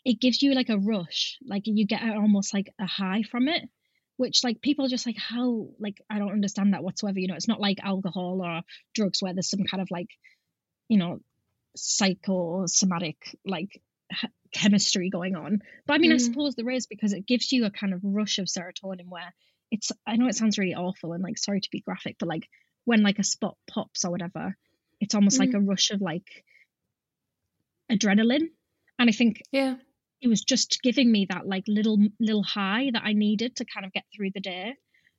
it 0.03 0.19
gives 0.19 0.41
you 0.41 0.53
like 0.53 0.69
a 0.69 0.77
rush, 0.77 1.37
like 1.45 1.63
you 1.65 1.85
get 1.85 2.03
almost 2.03 2.53
like 2.53 2.69
a 2.79 2.85
high 2.85 3.23
from 3.23 3.47
it, 3.47 3.63
which 4.17 4.43
like 4.43 4.61
people 4.61 4.85
are 4.85 4.89
just 4.89 5.05
like, 5.05 5.17
how, 5.17 5.69
like, 5.79 5.99
I 6.09 6.19
don't 6.19 6.31
understand 6.33 6.73
that 6.73 6.83
whatsoever. 6.83 7.19
You 7.19 7.27
know, 7.27 7.35
it's 7.35 7.47
not 7.47 7.61
like 7.61 7.79
alcohol 7.81 8.41
or 8.43 8.61
drugs 8.93 9.21
where 9.21 9.33
there's 9.33 9.49
some 9.49 9.63
kind 9.63 9.81
of 9.81 9.89
like, 9.89 10.09
you 10.89 10.97
know, 10.97 11.19
psychosomatic 11.75 13.17
like 13.45 13.81
h- 14.11 14.29
chemistry 14.53 15.09
going 15.09 15.35
on. 15.35 15.61
But 15.85 15.93
I 15.95 15.97
mean, 15.97 16.11
I 16.11 16.15
Mm. 16.15 16.19
suppose 16.19 16.55
there 16.55 16.69
is 16.69 16.87
because 16.87 17.13
it 17.13 17.25
gives 17.27 17.51
you 17.51 17.65
a 17.65 17.71
kind 17.71 17.93
of 17.93 18.01
rush 18.03 18.37
of 18.39 18.45
serotonin 18.47 19.07
where 19.07 19.33
it's 19.75 19.91
I 20.07 20.15
know 20.15 20.27
it 20.27 20.35
sounds 20.35 20.57
really 20.57 20.75
awful 20.75 21.13
and 21.13 21.23
like 21.23 21.37
sorry 21.37 21.61
to 21.61 21.69
be 21.71 21.81
graphic, 21.81 22.15
but 22.19 22.29
like 22.29 22.47
when 22.85 23.03
like 23.03 23.19
a 23.19 23.23
spot 23.23 23.57
pops 23.67 24.05
or 24.05 24.11
whatever, 24.11 24.57
it's 24.99 25.15
almost 25.15 25.39
like 25.39 25.49
mm. 25.51 25.55
a 25.55 25.59
rush 25.59 25.91
of 25.91 26.01
like 26.01 26.43
adrenaline. 27.91 28.49
And 28.97 29.09
I 29.09 29.11
think 29.11 29.41
Yeah. 29.51 29.75
it 30.21 30.27
was 30.27 30.43
just 30.43 30.81
giving 30.81 31.11
me 31.11 31.27
that 31.29 31.45
like 31.45 31.65
little 31.67 31.99
little 32.19 32.43
high 32.43 32.89
that 32.93 33.03
I 33.03 33.13
needed 33.13 33.57
to 33.57 33.65
kind 33.65 33.85
of 33.85 33.93
get 33.93 34.05
through 34.15 34.31
the 34.33 34.39
day. 34.39 34.75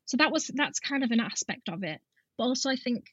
So 0.06 0.16
that 0.16 0.32
was 0.32 0.50
that's 0.54 0.80
kind 0.80 1.04
of 1.04 1.10
an 1.10 1.20
aspect 1.20 1.68
of 1.68 1.82
it. 1.84 2.00
But 2.38 2.44
also 2.44 2.70
I 2.70 2.76
think 2.76 3.06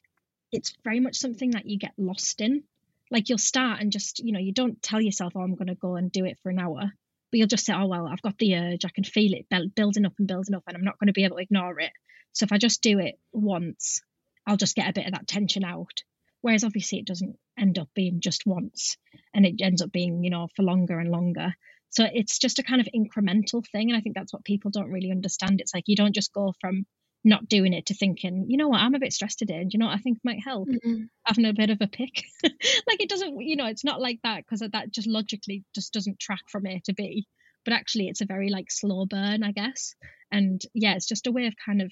it's 0.52 0.74
very 0.84 1.00
much 1.00 1.16
something 1.16 1.50
that 1.52 1.66
you 1.66 1.78
get 1.78 1.92
lost 1.98 2.40
in. 2.40 2.62
Like 3.10 3.28
you'll 3.28 3.38
start 3.38 3.80
and 3.80 3.92
just, 3.92 4.20
you 4.20 4.32
know, 4.32 4.38
you 4.38 4.52
don't 4.52 4.82
tell 4.82 5.00
yourself, 5.00 5.34
oh, 5.36 5.40
I'm 5.40 5.56
going 5.56 5.68
to 5.68 5.74
go 5.74 5.96
and 5.96 6.10
do 6.10 6.24
it 6.24 6.38
for 6.42 6.50
an 6.50 6.58
hour. 6.58 6.92
But 7.34 7.38
you'll 7.38 7.48
just 7.48 7.66
say, 7.66 7.74
oh, 7.74 7.88
well, 7.88 8.06
I've 8.06 8.22
got 8.22 8.38
the 8.38 8.54
urge. 8.54 8.84
I 8.84 8.90
can 8.94 9.02
feel 9.02 9.32
it 9.34 9.46
building 9.74 10.06
up 10.06 10.12
and 10.20 10.28
building 10.28 10.54
up, 10.54 10.62
and 10.68 10.76
I'm 10.76 10.84
not 10.84 11.00
going 11.00 11.08
to 11.08 11.12
be 11.12 11.24
able 11.24 11.38
to 11.38 11.42
ignore 11.42 11.80
it. 11.80 11.90
So 12.32 12.44
if 12.44 12.52
I 12.52 12.58
just 12.58 12.80
do 12.80 13.00
it 13.00 13.16
once, 13.32 14.02
I'll 14.46 14.56
just 14.56 14.76
get 14.76 14.88
a 14.88 14.92
bit 14.92 15.06
of 15.06 15.14
that 15.14 15.26
tension 15.26 15.64
out. 15.64 16.04
Whereas 16.42 16.62
obviously 16.62 17.00
it 17.00 17.08
doesn't 17.08 17.34
end 17.58 17.80
up 17.80 17.88
being 17.92 18.20
just 18.20 18.46
once 18.46 18.96
and 19.34 19.44
it 19.44 19.56
ends 19.60 19.82
up 19.82 19.90
being, 19.90 20.22
you 20.22 20.30
know, 20.30 20.46
for 20.54 20.62
longer 20.62 21.00
and 21.00 21.10
longer. 21.10 21.54
So 21.90 22.06
it's 22.08 22.38
just 22.38 22.60
a 22.60 22.62
kind 22.62 22.80
of 22.80 22.86
incremental 22.94 23.64
thing. 23.72 23.90
And 23.90 23.96
I 23.96 24.00
think 24.00 24.14
that's 24.14 24.32
what 24.32 24.44
people 24.44 24.70
don't 24.70 24.92
really 24.92 25.10
understand. 25.10 25.60
It's 25.60 25.74
like 25.74 25.88
you 25.88 25.96
don't 25.96 26.14
just 26.14 26.32
go 26.32 26.54
from 26.60 26.86
not 27.24 27.48
doing 27.48 27.72
it 27.72 27.86
to 27.86 27.94
thinking, 27.94 28.46
you 28.48 28.56
know 28.58 28.68
what, 28.68 28.80
I'm 28.80 28.94
a 28.94 28.98
bit 28.98 29.12
stressed 29.12 29.38
today. 29.38 29.56
And 29.56 29.72
you 29.72 29.78
know 29.78 29.86
what 29.86 29.94
I 29.94 30.00
think 30.00 30.18
might 30.22 30.42
help? 30.44 30.68
Mhm. 30.68 31.08
Having 31.24 31.46
a 31.46 31.54
bit 31.54 31.70
of 31.70 31.78
a 31.80 31.86
pick. 31.86 32.24
like 32.42 33.00
it 33.00 33.08
doesn't, 33.08 33.40
you 33.40 33.56
know, 33.56 33.66
it's 33.66 33.84
not 33.84 34.00
like 34.00 34.20
that 34.22 34.44
because 34.44 34.60
that 34.60 34.90
just 34.90 35.08
logically 35.08 35.64
just 35.74 35.92
doesn't 35.92 36.20
track 36.20 36.42
from 36.48 36.66
A 36.66 36.80
to 36.84 36.92
B. 36.92 37.26
But 37.64 37.72
actually, 37.72 38.08
it's 38.08 38.20
a 38.20 38.26
very 38.26 38.50
like 38.50 38.70
slow 38.70 39.06
burn, 39.06 39.42
I 39.42 39.52
guess. 39.52 39.94
And 40.30 40.60
yeah, 40.74 40.94
it's 40.96 41.08
just 41.08 41.26
a 41.26 41.32
way 41.32 41.46
of 41.46 41.54
kind 41.64 41.80
of, 41.80 41.90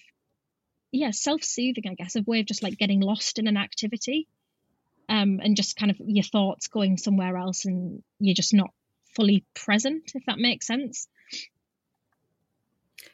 yeah, 0.93 1.13
self 1.13 1.43
soothing, 1.43 1.85
I 1.89 1.95
guess, 1.95 2.15
a 2.15 2.23
way 2.23 2.41
of 2.41 2.47
just 2.47 2.63
like 2.63 2.77
getting 2.77 3.01
lost 3.01 3.39
in 3.39 3.47
an 3.47 3.57
activity 3.57 4.29
um, 5.09 5.41
and 5.43 5.57
just 5.57 5.77
kind 5.77 5.91
of 5.91 5.97
your 6.05 6.25
thoughts 6.25 6.69
going 6.69 6.99
somewhere 6.99 7.37
else 7.39 7.65
and 7.65 8.03
you're 8.21 8.35
just 8.35 8.53
not 8.53 8.71
fully 9.17 9.45
present, 9.55 10.13
if 10.15 10.25
that 10.27 10.39
makes 10.39 10.67
sense. 10.67 11.09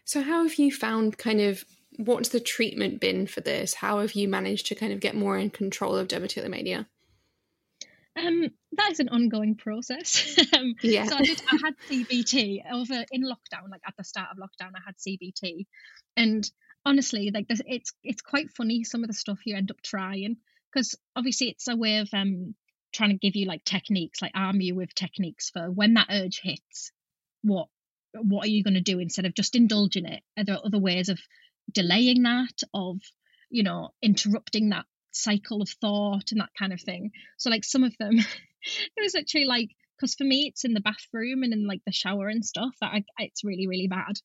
So, 0.05 0.23
how 0.23 0.43
have 0.43 0.55
you 0.57 0.73
found 0.73 1.19
kind 1.19 1.41
of 1.41 1.65
what's 1.99 2.31
the 2.31 2.41
treatment 2.41 3.01
been 3.01 3.27
for 3.27 3.41
this? 3.41 3.75
How 3.75 3.99
have 4.01 4.13
you 4.13 4.29
managed 4.29 4.67
to 4.67 4.75
kind 4.75 4.93
of 4.93 5.01
get 5.01 5.15
more 5.15 5.37
in 5.37 5.51
control 5.51 5.97
of 5.97 6.09
dermatillomania? 6.09 6.87
Um, 8.17 8.49
that 8.73 8.93
is 8.93 9.01
an 9.01 9.09
ongoing 9.09 9.57
process. 9.57 10.39
um, 10.57 10.75
Yeah. 10.81 11.07
So 11.07 11.17
I, 11.17 11.23
did, 11.23 11.43
I 11.51 11.59
had 11.65 11.75
CBT 11.91 12.63
over 12.73 13.05
in 13.11 13.23
lockdown, 13.23 13.71
like 13.71 13.83
at 13.87 13.95
the 13.97 14.05
start 14.05 14.29
of 14.31 14.39
lockdown, 14.39 14.73
I 14.77 14.81
had 14.85 14.97
CBT, 14.97 15.67
and 16.17 16.49
honestly, 16.87 17.31
like 17.33 17.49
this, 17.49 17.61
it's 17.67 17.93
it's 18.03 18.23
quite 18.23 18.51
funny 18.53 18.85
some 18.85 19.03
of 19.03 19.09
the 19.09 19.15
stuff 19.15 19.41
you 19.45 19.57
end 19.57 19.71
up 19.71 19.83
trying 19.83 20.37
because 20.73 20.97
obviously 21.17 21.51
it's 21.51 21.69
a 21.69 21.77
way 21.77 21.99
of 21.99 22.09
um 22.13 22.55
trying 22.93 23.11
to 23.11 23.17
give 23.17 23.37
you 23.37 23.47
like 23.47 23.65
techniques, 23.65 24.23
like 24.23 24.33
arm 24.35 24.61
you 24.61 24.75
with 24.75 24.95
techniques 24.95 25.51
for 25.51 25.71
when 25.71 25.95
that 25.95 26.09
urge 26.11 26.41
hits. 26.41 26.93
What 27.43 27.69
what 28.15 28.47
are 28.47 28.51
you 28.51 28.65
going 28.65 28.75
to 28.75 28.81
do 28.81 28.99
instead 28.99 29.27
of 29.27 29.35
just 29.35 29.57
indulging 29.57 30.07
it? 30.07 30.23
Are 30.37 30.45
there 30.45 30.59
other 30.65 30.79
ways 30.79 31.09
of 31.09 31.21
delaying 31.73 32.23
that, 32.23 32.63
of 32.75 32.99
you 33.51 33.63
know 33.63 33.91
interrupting 34.03 34.71
that 34.71 34.85
cycle 35.11 35.63
of 35.63 35.69
thought 35.81 36.33
and 36.33 36.41
that 36.41 36.51
kind 36.59 36.73
of 36.73 36.81
thing? 36.81 37.13
So 37.37 37.51
like 37.51 37.65
some 37.65 37.85
of 37.85 37.97
them, 37.99 38.19
it 38.63 39.03
was 39.03 39.15
actually 39.15 39.47
like 39.47 39.71
because 39.97 40.15
for 40.15 40.25
me 40.25 40.47
it's 40.47 40.65
in 40.65 40.75
the 40.75 40.81
bathroom 40.81 41.43
and 41.43 41.53
in 41.53 41.67
like 41.67 41.81
the 41.85 41.93
shower 41.93 42.29
and 42.29 42.45
stuff 42.45 42.75
that 42.81 42.93
I, 42.93 43.05
it's 43.19 43.45
really 43.45 43.67
really 43.67 43.89
bad. 43.89 44.17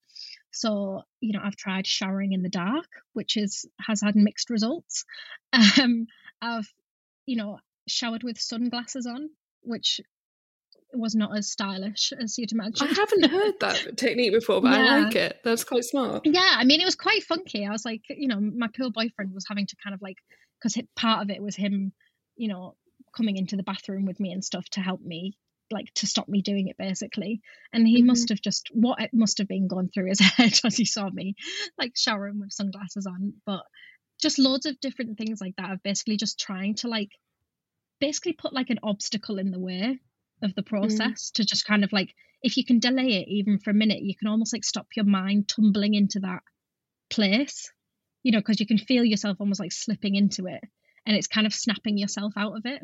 So 0.51 1.03
you 1.19 1.33
know 1.33 1.41
I've 1.43 1.55
tried 1.55 1.87
showering 1.87 2.33
in 2.33 2.43
the 2.43 2.49
dark, 2.49 2.89
which 3.13 3.37
is 3.37 3.65
has 3.79 4.01
had 4.01 4.15
mixed 4.15 4.49
results. 4.49 5.05
Um, 5.79 6.07
I've 6.41 6.67
you 7.27 7.35
know 7.35 7.59
showered 7.87 8.23
with 8.23 8.39
sunglasses 8.39 9.05
on, 9.05 9.29
which 9.61 10.01
was 10.97 11.15
not 11.15 11.37
as 11.37 11.51
stylish 11.51 12.13
as 12.19 12.37
you'd 12.37 12.51
imagine. 12.51 12.87
I 12.87 12.91
haven't 12.93 13.25
heard 13.25 13.53
that 13.59 13.97
technique 13.97 14.33
before, 14.33 14.61
but 14.61 14.71
I 14.73 14.81
like 15.03 15.15
it. 15.15 15.39
That's 15.43 15.63
quite 15.63 15.83
smart. 15.83 16.25
Yeah, 16.25 16.55
I 16.57 16.63
mean, 16.63 16.81
it 16.81 16.85
was 16.85 16.95
quite 16.95 17.23
funky. 17.23 17.65
I 17.65 17.71
was 17.71 17.85
like, 17.85 18.01
you 18.09 18.27
know, 18.27 18.39
my 18.39 18.67
poor 18.75 18.91
boyfriend 18.91 19.33
was 19.33 19.45
having 19.47 19.67
to 19.67 19.75
kind 19.83 19.93
of 19.93 20.01
like, 20.01 20.17
because 20.61 20.77
part 20.95 21.21
of 21.23 21.29
it 21.29 21.41
was 21.41 21.55
him, 21.55 21.91
you 22.35 22.47
know, 22.47 22.75
coming 23.15 23.37
into 23.37 23.55
the 23.55 23.63
bathroom 23.63 24.05
with 24.05 24.19
me 24.19 24.31
and 24.31 24.43
stuff 24.43 24.65
to 24.71 24.81
help 24.81 25.01
me, 25.01 25.37
like 25.71 25.93
to 25.95 26.07
stop 26.07 26.27
me 26.27 26.41
doing 26.41 26.67
it 26.67 26.77
basically. 26.77 27.41
And 27.71 27.87
he 27.87 28.01
Mhm. 28.01 28.07
must 28.07 28.29
have 28.29 28.41
just, 28.41 28.69
what 28.73 29.01
it 29.01 29.13
must 29.13 29.37
have 29.39 29.47
been 29.47 29.67
going 29.67 29.89
through 29.89 30.07
his 30.07 30.19
head 30.37 30.59
as 30.63 30.77
he 30.77 30.85
saw 30.85 31.09
me, 31.09 31.35
like 31.77 31.93
showering 31.95 32.39
with 32.39 32.53
sunglasses 32.53 33.05
on. 33.05 33.33
But 33.45 33.63
just 34.21 34.39
loads 34.39 34.65
of 34.65 34.79
different 34.79 35.17
things 35.17 35.41
like 35.41 35.55
that 35.57 35.71
of 35.71 35.83
basically 35.83 36.17
just 36.17 36.39
trying 36.39 36.75
to 36.75 36.87
like, 36.87 37.09
basically 37.99 38.33
put 38.33 38.53
like 38.53 38.69
an 38.69 38.79
obstacle 38.83 39.37
in 39.39 39.51
the 39.51 39.59
way 39.59 39.99
of 40.43 40.53
the 40.55 40.63
process 40.63 41.31
to 41.31 41.45
just 41.45 41.65
kind 41.65 41.83
of 41.83 41.91
like 41.93 42.13
if 42.41 42.57
you 42.57 42.65
can 42.65 42.79
delay 42.79 43.13
it 43.21 43.27
even 43.27 43.57
for 43.57 43.71
a 43.71 43.73
minute 43.73 44.01
you 44.01 44.15
can 44.15 44.27
almost 44.27 44.53
like 44.53 44.63
stop 44.63 44.87
your 44.95 45.05
mind 45.05 45.47
tumbling 45.47 45.93
into 45.93 46.19
that 46.19 46.41
place 47.09 47.71
you 48.23 48.31
know 48.31 48.39
because 48.39 48.59
you 48.59 48.67
can 48.67 48.77
feel 48.77 49.03
yourself 49.03 49.37
almost 49.39 49.59
like 49.59 49.71
slipping 49.71 50.15
into 50.15 50.47
it 50.47 50.61
and 51.05 51.15
it's 51.15 51.27
kind 51.27 51.47
of 51.47 51.53
snapping 51.53 51.97
yourself 51.97 52.33
out 52.37 52.55
of 52.55 52.65
it. 52.65 52.81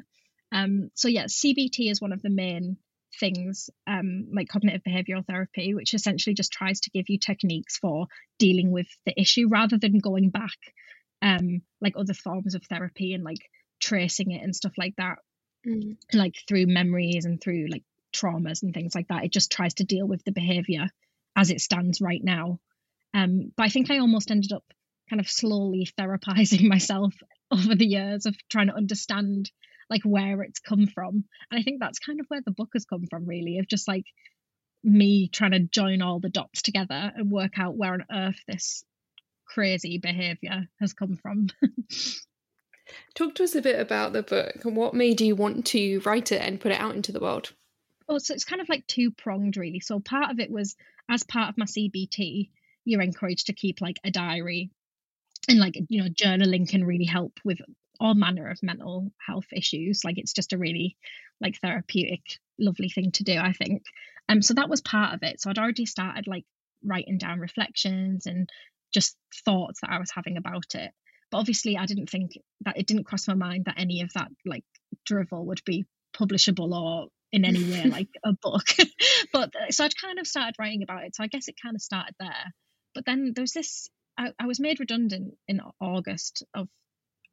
Um 0.51 0.89
so 0.93 1.07
yeah 1.07 1.25
cbt 1.25 1.91
is 1.91 2.01
one 2.01 2.13
of 2.13 2.21
the 2.21 2.29
main 2.29 2.77
things 3.19 3.69
um 3.87 4.27
like 4.33 4.47
cognitive 4.47 4.81
behavioral 4.87 5.25
therapy 5.25 5.73
which 5.73 5.93
essentially 5.93 6.33
just 6.33 6.51
tries 6.51 6.79
to 6.81 6.91
give 6.91 7.05
you 7.09 7.17
techniques 7.17 7.77
for 7.77 8.07
dealing 8.37 8.71
with 8.71 8.87
the 9.05 9.19
issue 9.19 9.47
rather 9.49 9.77
than 9.77 9.97
going 9.97 10.29
back 10.29 10.57
um 11.21 11.61
like 11.81 11.93
other 11.97 12.13
forms 12.13 12.53
of 12.53 12.63
therapy 12.65 13.13
and 13.13 13.23
like 13.23 13.39
tracing 13.79 14.31
it 14.31 14.43
and 14.43 14.55
stuff 14.55 14.73
like 14.77 14.93
that 14.97 15.17
Mm. 15.67 15.97
like 16.13 16.35
through 16.47 16.67
memories 16.67 17.25
and 17.25 17.41
through 17.41 17.67
like 17.67 17.83
traumas 18.13 18.63
and 18.63 18.73
things 18.73 18.95
like 18.95 19.07
that. 19.09 19.25
It 19.25 19.31
just 19.31 19.51
tries 19.51 19.75
to 19.75 19.83
deal 19.83 20.07
with 20.07 20.23
the 20.23 20.31
behavior 20.31 20.89
as 21.35 21.51
it 21.51 21.61
stands 21.61 22.01
right 22.01 22.23
now. 22.23 22.59
Um, 23.13 23.51
but 23.55 23.63
I 23.63 23.69
think 23.69 23.91
I 23.91 23.99
almost 23.99 24.31
ended 24.31 24.53
up 24.53 24.63
kind 25.09 25.19
of 25.19 25.29
slowly 25.29 25.87
therapizing 25.97 26.63
myself 26.67 27.13
over 27.51 27.75
the 27.75 27.85
years 27.85 28.25
of 28.25 28.35
trying 28.49 28.67
to 28.67 28.75
understand 28.75 29.51
like 29.89 30.03
where 30.03 30.41
it's 30.43 30.59
come 30.59 30.87
from. 30.87 31.25
And 31.51 31.59
I 31.59 31.63
think 31.63 31.79
that's 31.79 31.99
kind 31.99 32.19
of 32.19 32.27
where 32.27 32.41
the 32.45 32.51
book 32.51 32.69
has 32.73 32.85
come 32.85 33.05
from, 33.09 33.25
really, 33.25 33.57
of 33.59 33.67
just 33.67 33.87
like 33.87 34.05
me 34.83 35.27
trying 35.29 35.51
to 35.51 35.59
join 35.59 36.01
all 36.01 36.19
the 36.19 36.29
dots 36.29 36.61
together 36.61 37.11
and 37.15 37.31
work 37.31 37.59
out 37.59 37.75
where 37.75 37.93
on 37.93 38.05
earth 38.11 38.39
this 38.47 38.83
crazy 39.47 39.97
behavior 39.97 40.67
has 40.79 40.93
come 40.93 41.17
from. 41.17 41.47
Talk 43.15 43.35
to 43.35 43.43
us 43.43 43.55
a 43.55 43.61
bit 43.61 43.79
about 43.79 44.13
the 44.13 44.23
book 44.23 44.63
and 44.63 44.75
what 44.75 44.93
made 44.93 45.21
you 45.21 45.35
want 45.35 45.65
to 45.67 45.99
write 46.01 46.31
it 46.31 46.41
and 46.41 46.59
put 46.59 46.71
it 46.71 46.79
out 46.79 46.95
into 46.95 47.11
the 47.11 47.19
world. 47.19 47.53
Oh, 48.07 48.17
so 48.17 48.33
it's 48.33 48.45
kind 48.45 48.61
of 48.61 48.69
like 48.69 48.87
two 48.87 49.11
pronged, 49.11 49.57
really. 49.57 49.79
So 49.79 49.99
part 49.99 50.31
of 50.31 50.39
it 50.39 50.49
was 50.49 50.75
as 51.09 51.23
part 51.23 51.49
of 51.49 51.57
my 51.57 51.65
CBT, 51.65 52.49
you're 52.85 53.01
encouraged 53.01 53.47
to 53.47 53.53
keep 53.53 53.81
like 53.81 53.99
a 54.03 54.11
diary, 54.11 54.71
and 55.47 55.59
like 55.59 55.75
you 55.89 56.03
know, 56.03 56.09
journaling 56.09 56.67
can 56.67 56.83
really 56.83 57.05
help 57.05 57.39
with 57.43 57.59
all 57.99 58.15
manner 58.15 58.49
of 58.49 58.63
mental 58.63 59.11
health 59.25 59.47
issues. 59.51 60.03
Like 60.03 60.17
it's 60.17 60.33
just 60.33 60.53
a 60.53 60.57
really 60.57 60.97
like 61.41 61.59
therapeutic, 61.59 62.39
lovely 62.57 62.89
thing 62.89 63.11
to 63.13 63.23
do, 63.23 63.37
I 63.37 63.53
think. 63.53 63.83
Um, 64.27 64.41
so 64.41 64.53
that 64.55 64.69
was 64.69 64.81
part 64.81 65.13
of 65.13 65.23
it. 65.23 65.41
So 65.41 65.49
I'd 65.49 65.59
already 65.59 65.85
started 65.85 66.27
like 66.27 66.45
writing 66.83 67.17
down 67.17 67.39
reflections 67.39 68.25
and 68.25 68.49
just 68.93 69.17
thoughts 69.45 69.81
that 69.81 69.91
I 69.91 69.99
was 69.99 70.11
having 70.11 70.37
about 70.37 70.75
it. 70.75 70.91
But 71.31 71.39
obviously, 71.39 71.77
I 71.77 71.85
didn't 71.85 72.09
think 72.09 72.31
that 72.61 72.77
it 72.77 72.87
didn't 72.87 73.05
cross 73.05 73.27
my 73.27 73.35
mind 73.35 73.65
that 73.65 73.79
any 73.79 74.01
of 74.01 74.11
that 74.13 74.29
like 74.45 74.63
drivel 75.05 75.45
would 75.47 75.61
be 75.65 75.85
publishable 76.15 76.73
or 76.73 77.07
in 77.31 77.45
any 77.45 77.63
way 77.63 77.83
like 77.89 78.09
a 78.23 78.33
book. 78.33 78.67
but 79.33 79.53
uh, 79.55 79.71
so 79.71 79.85
I'd 79.85 79.97
kind 79.99 80.19
of 80.19 80.27
started 80.27 80.55
writing 80.59 80.83
about 80.83 81.03
it. 81.03 81.15
So 81.15 81.23
I 81.23 81.27
guess 81.27 81.47
it 81.47 81.55
kind 81.61 81.75
of 81.75 81.81
started 81.81 82.15
there. 82.19 82.53
But 82.93 83.05
then 83.05 83.33
there's 83.35 83.53
this. 83.53 83.89
I, 84.17 84.31
I 84.39 84.47
was 84.47 84.59
made 84.59 84.79
redundant 84.79 85.35
in 85.47 85.61
August 85.79 86.43
of 86.53 86.67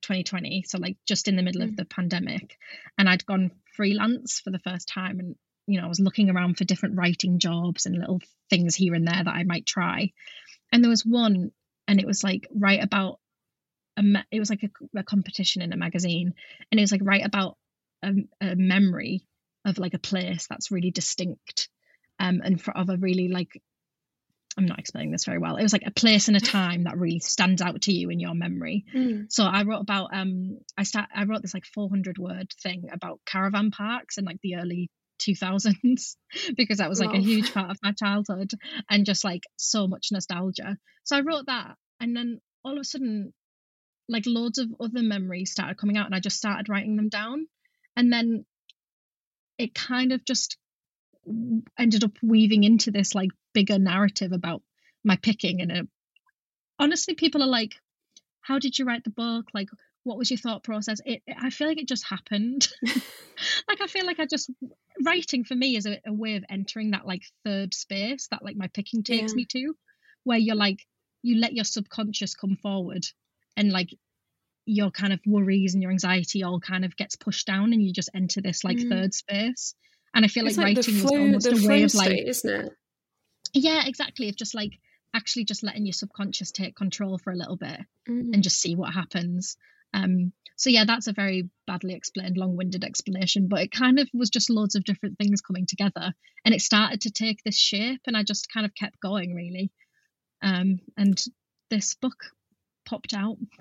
2020, 0.02 0.64
so 0.66 0.78
like 0.78 0.96
just 1.06 1.28
in 1.28 1.36
the 1.36 1.42
middle 1.42 1.62
mm. 1.62 1.68
of 1.68 1.76
the 1.76 1.84
pandemic, 1.84 2.56
and 2.98 3.08
I'd 3.08 3.26
gone 3.26 3.50
freelance 3.74 4.40
for 4.40 4.50
the 4.50 4.58
first 4.58 4.88
time, 4.88 5.18
and 5.18 5.34
you 5.66 5.80
know 5.80 5.86
I 5.86 5.88
was 5.88 6.00
looking 6.00 6.30
around 6.30 6.58
for 6.58 6.64
different 6.64 6.96
writing 6.96 7.38
jobs 7.38 7.86
and 7.86 7.98
little 7.98 8.20
things 8.50 8.76
here 8.76 8.94
and 8.94 9.06
there 9.06 9.24
that 9.24 9.34
I 9.34 9.44
might 9.44 9.66
try, 9.66 10.12
and 10.70 10.84
there 10.84 10.90
was 10.90 11.04
one, 11.04 11.50
and 11.88 12.00
it 12.00 12.06
was 12.06 12.22
like 12.22 12.46
write 12.54 12.84
about 12.84 13.18
a 13.96 14.24
it 14.30 14.38
was 14.38 14.50
like 14.50 14.62
a, 14.62 14.98
a 14.98 15.02
competition 15.02 15.62
in 15.62 15.72
a 15.72 15.76
magazine, 15.76 16.34
and 16.70 16.80
it 16.80 16.82
was 16.82 16.92
like 16.92 17.02
write 17.04 17.24
about 17.24 17.56
a, 18.02 18.12
a 18.40 18.56
memory 18.56 19.26
of 19.64 19.78
like 19.78 19.94
a 19.94 19.98
place 19.98 20.46
that's 20.48 20.70
really 20.70 20.90
distinct, 20.90 21.68
um, 22.18 22.40
and 22.44 22.60
for 22.60 22.76
of 22.76 22.88
a 22.88 22.96
really 22.96 23.28
like 23.28 23.60
I'm 24.58 24.66
not 24.66 24.78
explaining 24.78 25.10
this 25.10 25.26
very 25.26 25.38
well. 25.38 25.56
It 25.56 25.62
was 25.62 25.72
like 25.72 25.86
a 25.86 25.90
place 25.90 26.28
and 26.28 26.36
a 26.36 26.40
time 26.40 26.84
that 26.84 26.96
really 26.96 27.18
stands 27.18 27.60
out 27.60 27.82
to 27.82 27.92
you 27.92 28.08
in 28.08 28.20
your 28.20 28.34
memory. 28.34 28.86
Mm. 28.94 29.26
So 29.30 29.44
I 29.44 29.64
wrote 29.64 29.80
about 29.80 30.10
um 30.14 30.58
I 30.78 30.84
start 30.84 31.08
I 31.14 31.24
wrote 31.24 31.42
this 31.42 31.54
like 31.54 31.66
400 31.66 32.16
word 32.18 32.52
thing 32.62 32.88
about 32.92 33.20
caravan 33.26 33.70
parks 33.70 34.16
in 34.16 34.24
like 34.24 34.40
the 34.42 34.56
early 34.56 34.90
2000s 35.20 36.16
because 36.56 36.78
that 36.78 36.88
was 36.88 37.00
like 37.00 37.14
a 37.14 37.20
huge 37.20 37.52
part 37.52 37.70
of 37.70 37.78
my 37.82 37.92
childhood 37.92 38.50
and 38.90 39.06
just 39.06 39.24
like 39.24 39.42
so 39.56 39.86
much 39.86 40.08
nostalgia. 40.10 40.76
So 41.04 41.16
I 41.16 41.20
wrote 41.20 41.46
that 41.46 41.76
and 42.00 42.16
then 42.16 42.40
all 42.64 42.74
of 42.74 42.80
a 42.80 42.84
sudden 42.84 43.32
like 44.08 44.24
loads 44.26 44.58
of 44.58 44.68
other 44.80 45.02
memories 45.02 45.50
started 45.50 45.78
coming 45.78 45.96
out 45.96 46.06
and 46.06 46.14
I 46.14 46.20
just 46.20 46.36
started 46.36 46.68
writing 46.68 46.96
them 46.96 47.08
down. 47.08 47.46
And 47.96 48.12
then 48.12 48.44
it 49.58 49.74
kind 49.74 50.12
of 50.12 50.24
just 50.24 50.56
ended 51.78 52.04
up 52.04 52.12
weaving 52.22 52.64
into 52.64 52.90
this 52.90 53.14
like 53.14 53.30
bigger 53.52 53.78
narrative 53.78 54.32
about 54.32 54.62
my 55.02 55.16
picking 55.16 55.60
and 55.60 55.72
it, 55.72 55.88
honestly 56.78 57.14
people 57.14 57.42
are 57.42 57.48
like 57.48 57.74
how 58.42 58.60
did 58.60 58.78
you 58.78 58.84
write 58.84 59.02
the 59.02 59.10
book? 59.10 59.46
Like 59.52 59.68
what 60.04 60.18
was 60.18 60.30
your 60.30 60.38
thought 60.38 60.62
process? 60.62 61.00
It, 61.04 61.20
it 61.26 61.36
i 61.40 61.50
feel 61.50 61.66
like 61.66 61.80
it 61.80 61.88
just 61.88 62.06
happened. 62.06 62.68
Like 63.68 63.82
i 63.82 63.86
feel 63.86 64.06
like 64.06 64.18
i 64.18 64.24
just 64.24 64.50
writing 65.04 65.44
for 65.44 65.54
me 65.54 65.76
is 65.76 65.84
a, 65.84 66.00
a, 66.06 66.12
way 66.12 66.36
of 66.36 66.44
entering 66.48 66.92
that 66.92 67.06
like 67.06 67.22
third 67.44 67.74
space 67.74 68.28
that 68.28 68.42
like 68.42 68.56
my 68.56 68.68
picking 68.68 69.02
takes 69.02 69.32
yeah. 69.32 69.36
me 69.36 69.44
to 69.50 69.76
where 70.24 70.38
you're 70.38 70.56
like 70.56 70.86
you 71.20 71.38
let 71.38 71.52
your 71.52 71.66
subconscious 71.66 72.34
come 72.34 72.56
forward 72.56 73.04
and 73.56 73.70
like 73.70 73.90
your 74.66 74.90
kind 74.90 75.12
of 75.12 75.20
worries 75.26 75.74
and 75.74 75.82
your 75.82 75.92
anxiety 75.92 76.42
all 76.42 76.60
kind 76.60 76.84
of 76.84 76.96
gets 76.96 77.16
pushed 77.16 77.46
down 77.46 77.72
and 77.72 77.82
you 77.82 77.92
just 77.92 78.10
enter 78.14 78.40
this 78.40 78.64
like 78.64 78.78
mm. 78.78 78.88
third 78.88 79.14
space 79.14 79.74
and 80.14 80.24
I 80.24 80.28
feel 80.28 80.44
like, 80.44 80.56
like 80.56 80.76
writing 80.76 80.94
flow, 80.94 81.16
is 81.16 81.46
almost 81.46 81.64
a 81.64 81.68
way 81.68 81.82
of 81.82 81.94
like, 81.94 82.06
state, 82.06 82.26
isn't 82.26 82.60
it? 82.66 82.72
Yeah, 83.52 83.86
exactly. 83.86 84.28
Of 84.28 84.36
just 84.36 84.54
like 84.54 84.72
actually 85.14 85.44
just 85.44 85.62
letting 85.62 85.86
your 85.86 85.92
subconscious 85.92 86.52
take 86.52 86.74
control 86.74 87.18
for 87.18 87.32
a 87.32 87.36
little 87.36 87.56
bit 87.56 87.80
mm. 88.08 88.32
and 88.32 88.42
just 88.42 88.60
see 88.60 88.74
what 88.74 88.92
happens. 88.92 89.56
Um, 89.92 90.32
so 90.56 90.70
yeah, 90.70 90.84
that's 90.86 91.06
a 91.06 91.12
very 91.12 91.50
badly 91.66 91.94
explained, 91.94 92.38
long-winded 92.38 92.82
explanation, 92.82 93.48
but 93.48 93.60
it 93.60 93.70
kind 93.70 93.98
of 93.98 94.08
was 94.14 94.30
just 94.30 94.48
loads 94.48 94.74
of 94.74 94.84
different 94.84 95.18
things 95.18 95.42
coming 95.42 95.66
together, 95.66 96.14
and 96.44 96.54
it 96.54 96.62
started 96.62 97.02
to 97.02 97.10
take 97.10 97.42
this 97.44 97.58
shape, 97.58 98.00
and 98.06 98.16
I 98.16 98.22
just 98.22 98.50
kind 98.50 98.64
of 98.64 98.74
kept 98.74 99.00
going 99.00 99.34
really. 99.34 99.70
Um, 100.42 100.78
and 100.96 101.22
this 101.70 101.94
book 101.94 102.16
popped 102.86 103.12
out. 103.12 103.36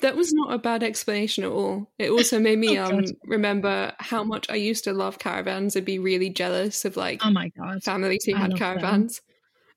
that 0.00 0.14
was 0.14 0.32
not 0.32 0.52
a 0.52 0.58
bad 0.58 0.82
explanation 0.82 1.42
at 1.44 1.50
all. 1.50 1.90
It 1.98 2.10
also 2.10 2.38
made 2.38 2.58
me 2.58 2.78
oh, 2.78 2.84
um 2.84 3.04
remember 3.24 3.92
how 3.98 4.22
much 4.22 4.48
I 4.48 4.56
used 4.56 4.84
to 4.84 4.92
love 4.92 5.18
caravans 5.18 5.74
and 5.74 5.84
be 5.84 5.98
really 5.98 6.30
jealous 6.30 6.84
of 6.84 6.96
like 6.96 7.20
oh 7.24 7.30
my 7.30 7.48
god 7.48 7.82
families 7.82 8.24
who 8.24 8.34
I 8.34 8.38
had 8.38 8.56
caravans. 8.56 9.20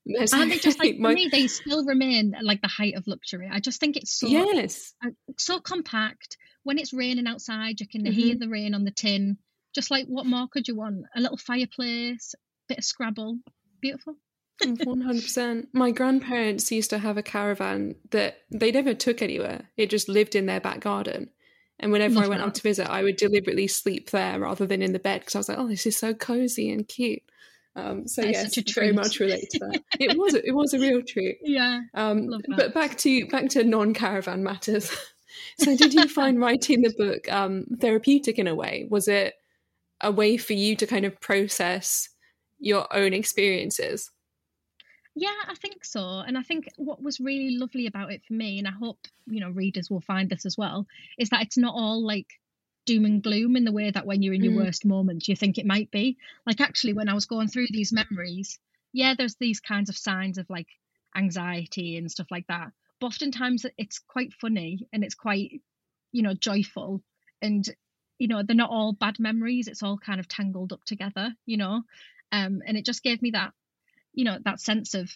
And 0.06 0.50
they 0.50 0.58
just 0.58 0.78
like 0.78 0.96
my... 0.98 1.14
me, 1.14 1.28
they 1.30 1.46
still 1.46 1.84
remain 1.84 2.36
like 2.42 2.60
the 2.60 2.68
height 2.68 2.94
of 2.94 3.06
luxury. 3.06 3.48
I 3.50 3.60
just 3.60 3.80
think 3.80 3.96
it's 3.96 4.12
so 4.12 4.26
yes, 4.26 4.94
uh, 5.04 5.10
so 5.38 5.60
compact. 5.60 6.36
When 6.62 6.78
it's 6.78 6.92
raining 6.92 7.26
outside, 7.26 7.80
you 7.80 7.88
can 7.88 8.04
mm-hmm. 8.04 8.12
hear 8.12 8.36
the 8.38 8.48
rain 8.48 8.74
on 8.74 8.84
the 8.84 8.90
tin. 8.90 9.38
Just 9.74 9.90
like 9.90 10.06
what 10.06 10.26
more 10.26 10.46
could 10.48 10.68
you 10.68 10.76
want? 10.76 11.04
A 11.16 11.20
little 11.20 11.36
fireplace, 11.36 12.34
a 12.34 12.38
bit 12.68 12.78
of 12.78 12.84
Scrabble, 12.84 13.38
beautiful. 13.80 14.16
One 14.62 15.00
hundred 15.00 15.22
percent. 15.22 15.68
My 15.72 15.90
grandparents 15.90 16.70
used 16.70 16.90
to 16.90 16.98
have 16.98 17.16
a 17.16 17.22
caravan 17.22 17.96
that 18.10 18.38
they 18.50 18.70
never 18.70 18.94
took 18.94 19.20
anywhere. 19.20 19.68
It 19.76 19.90
just 19.90 20.08
lived 20.08 20.34
in 20.34 20.46
their 20.46 20.60
back 20.60 20.80
garden. 20.80 21.30
And 21.80 21.90
whenever 21.90 22.14
Love 22.14 22.24
I 22.24 22.28
went 22.28 22.40
that. 22.40 22.48
up 22.48 22.54
to 22.54 22.62
visit, 22.62 22.88
I 22.88 23.02
would 23.02 23.16
deliberately 23.16 23.66
sleep 23.66 24.10
there 24.10 24.38
rather 24.38 24.64
than 24.64 24.80
in 24.80 24.92
the 24.92 25.00
bed 25.00 25.20
because 25.20 25.34
I 25.34 25.38
was 25.38 25.48
like, 25.48 25.58
"Oh, 25.58 25.66
this 25.66 25.86
is 25.86 25.96
so 25.96 26.14
cozy 26.14 26.70
and 26.70 26.86
cute." 26.86 27.22
Um, 27.76 28.06
so 28.06 28.22
yes, 28.22 28.56
very 28.72 28.92
much 28.92 29.18
relate 29.18 29.50
to 29.50 29.58
that. 29.58 29.82
it 29.98 30.16
was 30.18 30.34
it 30.34 30.54
was 30.54 30.72
a 30.72 30.78
real 30.78 31.02
treat. 31.02 31.38
Yeah. 31.42 31.80
Um, 31.94 32.30
but 32.56 32.72
back 32.72 32.96
to 32.98 33.26
back 33.26 33.48
to 33.50 33.64
non 33.64 33.94
caravan 33.94 34.44
matters. 34.44 34.90
so, 35.58 35.76
did 35.76 35.94
you 35.94 36.08
find 36.08 36.40
writing 36.40 36.82
the 36.82 36.94
book 36.96 37.30
um, 37.32 37.66
therapeutic 37.80 38.38
in 38.38 38.46
a 38.46 38.54
way? 38.54 38.86
Was 38.88 39.08
it 39.08 39.34
a 40.00 40.12
way 40.12 40.36
for 40.36 40.52
you 40.52 40.76
to 40.76 40.86
kind 40.86 41.04
of 41.04 41.20
process 41.20 42.08
your 42.60 42.86
own 42.94 43.12
experiences? 43.12 44.10
Yeah, 45.16 45.34
I 45.46 45.54
think 45.54 45.84
so. 45.84 46.18
And 46.18 46.36
I 46.36 46.42
think 46.42 46.68
what 46.76 47.00
was 47.00 47.20
really 47.20 47.56
lovely 47.56 47.86
about 47.86 48.12
it 48.12 48.22
for 48.26 48.32
me, 48.32 48.58
and 48.58 48.66
I 48.66 48.72
hope, 48.72 48.98
you 49.26 49.40
know, 49.40 49.50
readers 49.50 49.88
will 49.88 50.00
find 50.00 50.28
this 50.28 50.44
as 50.44 50.58
well, 50.58 50.86
is 51.18 51.30
that 51.30 51.42
it's 51.42 51.56
not 51.56 51.74
all 51.74 52.04
like 52.04 52.26
doom 52.84 53.04
and 53.04 53.22
gloom 53.22 53.56
in 53.56 53.64
the 53.64 53.72
way 53.72 53.90
that 53.90 54.06
when 54.06 54.22
you're 54.22 54.34
in 54.34 54.42
your 54.42 54.52
mm. 54.52 54.64
worst 54.64 54.84
moments, 54.84 55.28
you 55.28 55.36
think 55.36 55.56
it 55.56 55.66
might 55.66 55.90
be. 55.90 56.16
Like, 56.46 56.60
actually, 56.60 56.94
when 56.94 57.08
I 57.08 57.14
was 57.14 57.26
going 57.26 57.48
through 57.48 57.68
these 57.70 57.92
memories, 57.92 58.58
yeah, 58.92 59.14
there's 59.16 59.36
these 59.36 59.60
kinds 59.60 59.88
of 59.88 59.96
signs 59.96 60.38
of 60.38 60.50
like 60.50 60.68
anxiety 61.16 61.96
and 61.96 62.10
stuff 62.10 62.30
like 62.30 62.46
that. 62.48 62.72
But 63.00 63.06
oftentimes 63.06 63.66
it's 63.78 64.00
quite 64.00 64.32
funny 64.32 64.86
and 64.92 65.04
it's 65.04 65.14
quite, 65.14 65.62
you 66.12 66.22
know, 66.22 66.34
joyful. 66.34 67.02
And, 67.40 67.68
you 68.18 68.28
know, 68.28 68.42
they're 68.42 68.56
not 68.56 68.70
all 68.70 68.92
bad 68.92 69.20
memories. 69.20 69.68
It's 69.68 69.82
all 69.82 69.98
kind 69.98 70.18
of 70.18 70.28
tangled 70.28 70.72
up 70.72 70.84
together, 70.84 71.34
you 71.46 71.56
know. 71.56 71.82
Um, 72.32 72.62
and 72.66 72.76
it 72.76 72.84
just 72.84 73.02
gave 73.02 73.22
me 73.22 73.30
that 73.32 73.52
you 74.14 74.24
know 74.24 74.38
that 74.44 74.60
sense 74.60 74.94
of 74.94 75.10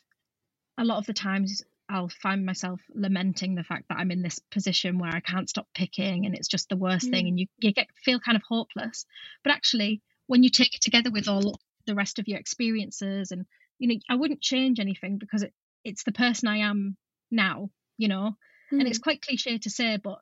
a 0.79 0.85
lot 0.85 0.99
of 0.99 1.07
the 1.07 1.13
times 1.13 1.63
I'll 1.89 2.11
find 2.11 2.45
myself 2.45 2.81
lamenting 2.95 3.55
the 3.55 3.65
fact 3.65 3.87
that 3.89 3.99
I'm 3.99 4.11
in 4.11 4.23
this 4.23 4.39
position 4.51 4.99
where 4.99 5.15
I 5.15 5.21
can't 5.21 5.49
stop 5.49 5.67
picking 5.75 6.27
and 6.27 6.35
it's 6.35 6.49
just 6.49 6.69
the 6.69 6.77
worst 6.77 7.07
mm. 7.07 7.11
thing 7.11 7.29
and 7.29 7.41
you, 7.41 7.47
you 7.61 7.73
get 7.73 7.89
feel 8.05 8.21
kind 8.21 8.37
of 8.37 8.43
hopeless. 8.47 9.07
But 9.43 9.55
actually 9.55 10.03
when 10.27 10.43
you 10.43 10.51
take 10.51 10.75
it 10.75 10.83
together 10.83 11.11
with 11.11 11.29
all 11.29 11.59
the 11.87 11.95
rest 11.95 12.19
of 12.19 12.29
your 12.29 12.39
experiences 12.39 13.31
and 13.33 13.47
you 13.79 13.89
know, 13.89 13.95
I 14.11 14.17
wouldn't 14.17 14.41
change 14.41 14.81
anything 14.81 15.19
because 15.19 15.43
it, 15.43 15.53
it's 15.85 16.05
the 16.05 16.13
person 16.13 16.49
I 16.49 16.59
am 16.59 16.97
now, 17.31 17.71
you 17.97 18.09
know. 18.09 18.37
Mm. 18.73 18.81
And 18.81 18.89
it's 18.89 18.99
mm. 18.99 19.05
quite 19.05 19.23
cliche 19.23 19.59
to 19.59 19.71
say, 19.71 19.97
but 19.97 20.19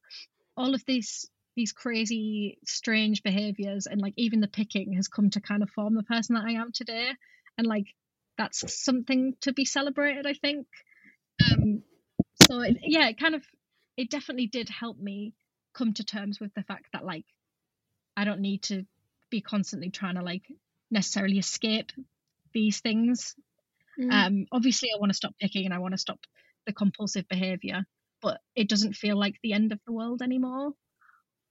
all 0.57 0.75
of 0.75 0.85
these 0.87 1.29
these 1.57 1.73
crazy 1.73 2.59
strange 2.67 3.23
behaviors 3.23 3.87
and 3.87 3.99
like 3.99 4.13
even 4.19 4.41
the 4.41 4.47
picking 4.47 4.93
has 4.93 5.09
come 5.09 5.31
to 5.31 5.41
kind 5.41 5.63
of 5.63 5.71
form 5.71 5.95
the 5.95 6.03
person 6.03 6.35
that 6.35 6.45
I 6.45 6.53
am 6.53 6.71
today. 6.71 7.11
And 7.57 7.67
like 7.67 7.87
that's 8.39 8.83
something 8.85 9.35
to 9.43 9.53
be 9.53 9.65
celebrated. 9.65 10.27
I 10.27 10.35
think. 10.35 10.67
Um, 11.51 11.83
so 12.47 12.61
it, 12.61 12.79
yeah, 12.83 13.09
it 13.09 13.19
kind 13.19 13.35
of 13.35 13.43
it 13.97 14.11
definitely 14.11 14.47
did 14.47 14.69
help 14.69 14.99
me 14.99 15.35
come 15.75 15.93
to 15.95 16.05
terms 16.05 16.41
with 16.41 16.53
the 16.55 16.63
fact 16.63 16.87
that 16.93 17.05
like 17.05 17.25
I 18.17 18.25
don't 18.25 18.41
need 18.41 18.63
to 18.65 18.85
be 19.31 19.41
constantly 19.41 19.91
trying 19.91 20.15
to 20.15 20.23
like 20.23 20.43
necessarily 20.91 21.39
escape 21.39 21.93
these 22.55 22.81
things. 22.81 23.35
Mm. 23.99 24.13
Um, 24.13 24.47
obviously, 24.53 24.91
I 24.95 24.99
want 24.99 25.11
to 25.11 25.17
stop 25.17 25.35
picking 25.41 25.65
and 25.65 25.75
I 25.75 25.79
want 25.79 25.93
to 25.93 25.99
stop 25.99 26.21
the 26.67 26.73
compulsive 26.73 27.29
behavior, 27.29 27.85
but 28.23 28.41
it 28.55 28.69
doesn't 28.69 28.95
feel 28.95 29.19
like 29.19 29.37
the 29.43 29.53
end 29.53 29.73
of 29.73 29.81
the 29.87 29.93
world 29.93 30.23
anymore, 30.23 30.73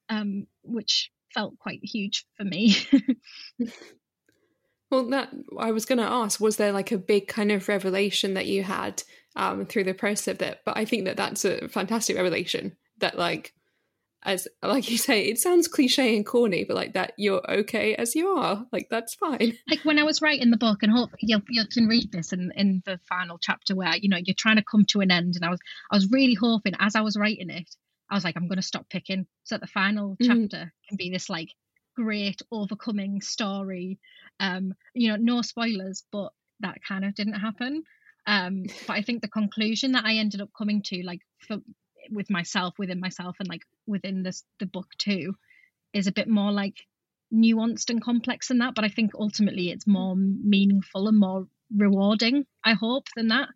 um, 0.09 0.47
which 0.63 1.11
felt 1.33 1.57
quite 1.59 1.79
huge 1.83 2.25
for 2.37 2.43
me. 2.43 2.75
Well, 4.91 5.09
that 5.09 5.29
I 5.59 5.71
was 5.71 5.85
going 5.85 5.97
to 5.97 6.05
ask, 6.05 6.39
was 6.39 6.57
there 6.57 6.71
like 6.71 6.91
a 6.91 6.97
big 6.97 7.27
kind 7.27 7.51
of 7.51 7.67
revelation 7.67 8.35
that 8.35 8.45
you 8.45 8.63
had 8.63 9.03
um, 9.35 9.65
through 9.65 9.85
the 9.85 9.93
process 9.93 10.27
of 10.27 10.37
that? 10.39 10.61
But 10.65 10.77
I 10.77 10.85
think 10.85 11.05
that 11.05 11.17
that's 11.17 11.43
a 11.43 11.67
fantastic 11.67 12.15
revelation. 12.15 12.77
That 12.99 13.17
like, 13.17 13.53
as 14.23 14.47
like 14.63 14.89
you 14.89 14.97
say, 14.97 15.25
it 15.25 15.39
sounds 15.39 15.67
cliche 15.67 16.15
and 16.15 16.25
corny, 16.25 16.65
but 16.65 16.75
like 16.75 16.93
that 16.93 17.13
you're 17.17 17.41
okay 17.49 17.95
as 17.95 18.15
you 18.15 18.29
are. 18.29 18.65
Like 18.71 18.87
that's 18.89 19.15
fine. 19.15 19.57
Like 19.69 19.83
when 19.83 19.99
I 19.99 20.03
was 20.03 20.21
writing 20.21 20.51
the 20.51 20.57
book, 20.57 20.83
and 20.83 20.91
hope 20.91 21.11
you 21.19 21.41
you 21.49 21.65
can 21.71 21.87
read 21.87 22.11
this 22.11 22.31
in 22.31 22.51
in 22.55 22.81
the 22.85 22.99
final 23.09 23.37
chapter 23.39 23.75
where 23.75 23.95
you 23.95 24.09
know 24.09 24.19
you're 24.23 24.35
trying 24.37 24.57
to 24.57 24.63
come 24.63 24.85
to 24.89 25.01
an 25.01 25.11
end, 25.11 25.35
and 25.35 25.45
I 25.45 25.49
was 25.49 25.59
I 25.91 25.95
was 25.95 26.11
really 26.11 26.35
hoping 26.35 26.73
as 26.79 26.95
I 26.95 27.01
was 27.01 27.17
writing 27.17 27.49
it, 27.49 27.67
I 28.09 28.15
was 28.15 28.23
like 28.23 28.35
I'm 28.35 28.47
going 28.47 28.57
to 28.57 28.61
stop 28.61 28.87
picking, 28.89 29.25
so 29.43 29.55
that 29.55 29.61
the 29.61 29.67
final 29.67 30.15
mm. 30.21 30.25
chapter 30.25 30.73
can 30.87 30.97
be 30.97 31.09
this 31.09 31.29
like 31.29 31.49
great 31.95 32.41
overcoming 32.51 33.21
story. 33.21 33.99
Um, 34.39 34.73
you 34.93 35.09
know, 35.09 35.15
no 35.15 35.41
spoilers, 35.41 36.03
but 36.11 36.31
that 36.59 36.77
kind 36.87 37.05
of 37.05 37.15
didn't 37.15 37.33
happen. 37.33 37.83
Um, 38.27 38.65
but 38.87 38.93
I 38.93 39.01
think 39.01 39.21
the 39.21 39.27
conclusion 39.27 39.93
that 39.93 40.05
I 40.05 40.15
ended 40.15 40.41
up 40.41 40.49
coming 40.57 40.81
to, 40.83 41.03
like 41.03 41.21
for, 41.39 41.57
with 42.11 42.29
myself, 42.29 42.73
within 42.77 42.99
myself, 42.99 43.37
and 43.39 43.47
like 43.47 43.61
within 43.85 44.23
this 44.23 44.43
the 44.59 44.65
book 44.65 44.87
too, 44.97 45.35
is 45.93 46.07
a 46.07 46.11
bit 46.11 46.27
more 46.27 46.51
like 46.51 46.77
nuanced 47.33 47.89
and 47.89 48.03
complex 48.03 48.47
than 48.47 48.59
that. 48.59 48.75
But 48.75 48.83
I 48.83 48.89
think 48.89 49.11
ultimately 49.15 49.69
it's 49.69 49.87
more 49.87 50.15
meaningful 50.15 51.07
and 51.07 51.19
more 51.19 51.47
rewarding. 51.75 52.45
I 52.63 52.73
hope 52.73 53.07
than 53.15 53.29
that. 53.29 53.49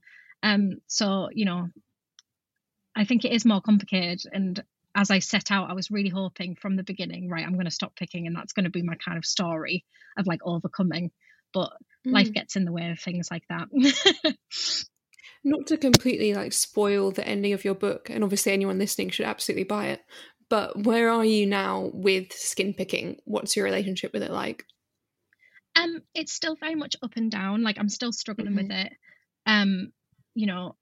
Um, 0.44 0.82
so 0.88 1.30
you 1.34 1.46
know, 1.46 1.70
I 2.96 3.06
think 3.06 3.26
it 3.26 3.32
is 3.34 3.46
more 3.46 3.62
complicated. 3.62 4.22
And 4.32 4.64
as 4.96 5.12
I 5.12 5.20
set 5.20 5.52
out, 5.52 5.70
I 5.70 5.74
was 5.74 5.92
really 5.92 6.10
hoping 6.10 6.56
from 6.56 6.76
the 6.76 6.84
beginning, 6.84 7.30
right, 7.30 7.46
I'm 7.46 7.54
going 7.54 7.66
to 7.66 7.72
stop 7.72 7.96
picking, 7.96 8.28
and 8.28 8.36
that's 8.36 8.54
going 8.54 8.64
to 8.64 8.70
be 8.70 8.82
my 8.82 8.96
kind 8.96 9.18
of 9.18 9.26
story 9.26 9.86
of 10.18 10.28
like 10.28 10.42
overcoming. 10.44 11.12
But 11.54 11.72
mm. 12.08 12.12
life 12.12 12.32
gets 12.34 12.56
in 12.56 12.66
the 12.66 12.72
way 12.72 12.90
of 12.90 13.00
things 13.00 13.30
like 13.32 13.44
that. 13.50 13.68
Not 15.44 15.68
to 15.68 15.78
completely 15.78 16.34
like 16.34 16.54
spoil 16.54 17.12
the 17.12 17.28
ending 17.28 17.54
of 17.54 17.64
your 17.64 17.76
book, 17.76 18.10
and 18.10 18.24
obviously 18.24 18.52
anyone 18.52 18.80
listening 18.80 19.10
should 19.10 19.26
absolutely 19.26 19.64
buy 19.64 19.88
it. 19.88 20.02
But 20.50 20.84
where 20.84 21.10
are 21.10 21.26
you 21.26 21.46
now 21.46 21.92
with 21.94 22.34
skin 22.34 22.74
picking? 22.74 23.18
What's 23.26 23.56
your 23.56 23.66
relationship 23.66 24.12
with 24.14 24.24
it 24.24 24.32
like? 24.32 24.66
Um, 25.76 26.02
it's 26.16 26.34
still 26.34 26.56
very 26.56 26.76
much 26.76 26.96
up 27.04 27.12
and 27.16 27.30
down. 27.30 27.64
Like 27.64 27.78
I'm 27.78 27.90
still 27.90 28.12
struggling 28.12 28.54
mm-hmm. 28.54 28.68
with 28.68 28.72
it. 28.72 28.94
Um, 29.46 29.92
you 30.34 30.48
know, 30.48 30.76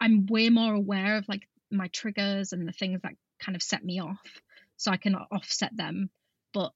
I'm 0.00 0.26
way 0.26 0.50
more 0.50 0.74
aware 0.74 1.16
of 1.16 1.26
like 1.28 1.48
my 1.70 1.88
triggers 1.88 2.52
and 2.52 2.66
the 2.66 2.72
things 2.72 3.00
that 3.02 3.12
kind 3.40 3.56
of 3.56 3.62
set 3.62 3.84
me 3.84 4.00
off, 4.00 4.42
so 4.76 4.90
I 4.90 4.96
can 4.96 5.14
offset 5.14 5.76
them. 5.76 6.10
But 6.52 6.72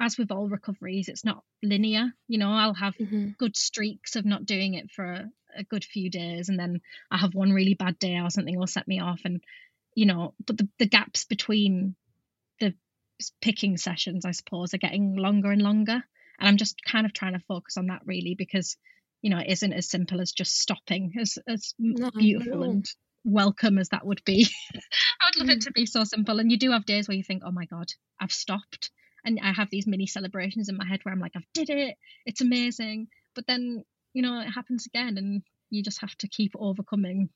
as 0.00 0.16
with 0.16 0.30
all 0.30 0.48
recoveries, 0.48 1.08
it's 1.08 1.24
not 1.24 1.44
linear. 1.62 2.12
You 2.26 2.38
know, 2.38 2.50
I'll 2.50 2.74
have 2.74 2.96
mm-hmm. 2.96 3.30
good 3.38 3.56
streaks 3.56 4.16
of 4.16 4.24
not 4.24 4.46
doing 4.46 4.74
it 4.74 4.90
for 4.90 5.04
a, 5.04 5.30
a, 5.56 5.64
good 5.64 5.84
few 5.84 6.10
days, 6.10 6.48
and 6.48 6.58
then 6.58 6.80
I 7.10 7.18
have 7.18 7.34
one 7.34 7.52
really 7.52 7.74
bad 7.74 7.98
day 7.98 8.18
or 8.18 8.30
something 8.30 8.58
will 8.58 8.66
set 8.66 8.88
me 8.88 9.00
off. 9.00 9.20
And 9.24 9.42
you 9.94 10.06
know, 10.06 10.34
but 10.46 10.56
the, 10.56 10.68
the 10.78 10.86
gaps 10.86 11.24
between 11.24 11.94
the 12.60 12.74
picking 13.40 13.76
sessions, 13.76 14.24
I 14.24 14.30
suppose, 14.30 14.72
are 14.74 14.78
getting 14.78 15.16
longer 15.16 15.50
and 15.50 15.62
longer. 15.62 16.02
And 16.38 16.48
I'm 16.48 16.56
just 16.56 16.82
kind 16.82 17.04
of 17.04 17.12
trying 17.12 17.34
to 17.34 17.40
focus 17.40 17.76
on 17.76 17.88
that 17.88 18.02
really 18.06 18.34
because, 18.34 18.76
you 19.20 19.30
know, 19.30 19.38
it 19.38 19.48
isn't 19.48 19.72
as 19.72 19.90
simple 19.90 20.20
as 20.20 20.32
just 20.32 20.58
stopping, 20.58 21.14
as, 21.20 21.38
as 21.46 21.74
no, 21.78 22.10
beautiful 22.10 22.62
and 22.62 22.86
welcome 23.24 23.78
as 23.78 23.90
that 23.90 24.06
would 24.06 24.22
be. 24.24 24.48
I 24.74 25.26
would 25.26 25.36
love 25.38 25.48
mm. 25.48 25.56
it 25.56 25.62
to 25.62 25.72
be 25.72 25.86
so 25.86 26.04
simple. 26.04 26.38
And 26.38 26.50
you 26.50 26.58
do 26.58 26.72
have 26.72 26.86
days 26.86 27.08
where 27.08 27.16
you 27.16 27.22
think, 27.22 27.42
oh 27.44 27.50
my 27.50 27.66
God, 27.66 27.88
I've 28.20 28.32
stopped. 28.32 28.90
And 29.24 29.38
I 29.42 29.52
have 29.52 29.68
these 29.70 29.86
mini 29.86 30.06
celebrations 30.06 30.68
in 30.68 30.76
my 30.76 30.86
head 30.86 31.00
where 31.02 31.12
I'm 31.12 31.20
like, 31.20 31.32
I've 31.36 31.52
did 31.52 31.70
it. 31.70 31.96
It's 32.24 32.40
amazing. 32.40 33.08
But 33.34 33.46
then, 33.46 33.84
you 34.14 34.22
know, 34.22 34.40
it 34.40 34.48
happens 34.48 34.86
again 34.86 35.18
and 35.18 35.42
you 35.68 35.82
just 35.82 36.00
have 36.00 36.16
to 36.18 36.28
keep 36.28 36.52
overcoming 36.58 37.28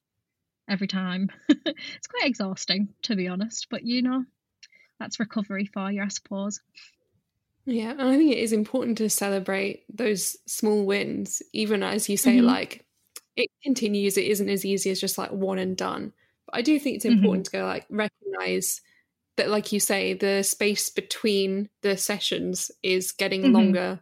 every 0.69 0.87
time. 0.87 1.31
it's 1.49 2.07
quite 2.09 2.25
exhausting, 2.27 2.89
to 3.03 3.17
be 3.17 3.29
honest. 3.29 3.69
But 3.71 3.85
you 3.85 4.03
know, 4.03 4.25
that's 4.99 5.21
recovery 5.21 5.67
for 5.67 5.91
you, 5.91 6.03
I 6.03 6.09
suppose. 6.09 6.61
Yeah, 7.67 7.91
and 7.93 8.03
I 8.03 8.17
think 8.17 8.33
it 8.33 8.39
is 8.39 8.53
important 8.53 8.99
to 8.99 9.09
celebrate 9.09 9.85
those 9.95 10.37
small 10.47 10.85
wins, 10.85 11.43
even 11.53 11.83
as 11.83 12.09
you 12.09 12.17
say, 12.17 12.37
mm-hmm. 12.37 12.47
like 12.47 12.84
it 13.37 13.51
continues. 13.63 14.17
It 14.17 14.27
isn't 14.27 14.49
as 14.49 14.65
easy 14.65 14.91
as 14.91 15.01
just 15.01 15.19
like 15.19 15.31
one 15.31 15.59
and 15.59 15.77
done. 15.77 16.13
But 16.47 16.57
I 16.57 16.63
do 16.63 16.79
think 16.79 16.97
it's 16.97 17.05
important 17.05 17.47
mm-hmm. 17.47 17.57
to 17.57 17.63
go 17.63 17.67
like 17.67 17.87
recognize 17.91 18.81
that, 19.37 19.49
like 19.49 19.73
you 19.73 19.81
say, 19.81 20.15
the 20.15 20.43
space 20.43 20.91
between 20.91 21.69
the 21.83 21.97
sessions 21.97 22.71
is 22.83 23.13
getting 23.13 23.43
mm-hmm. 23.43 23.55
longer. 23.55 24.01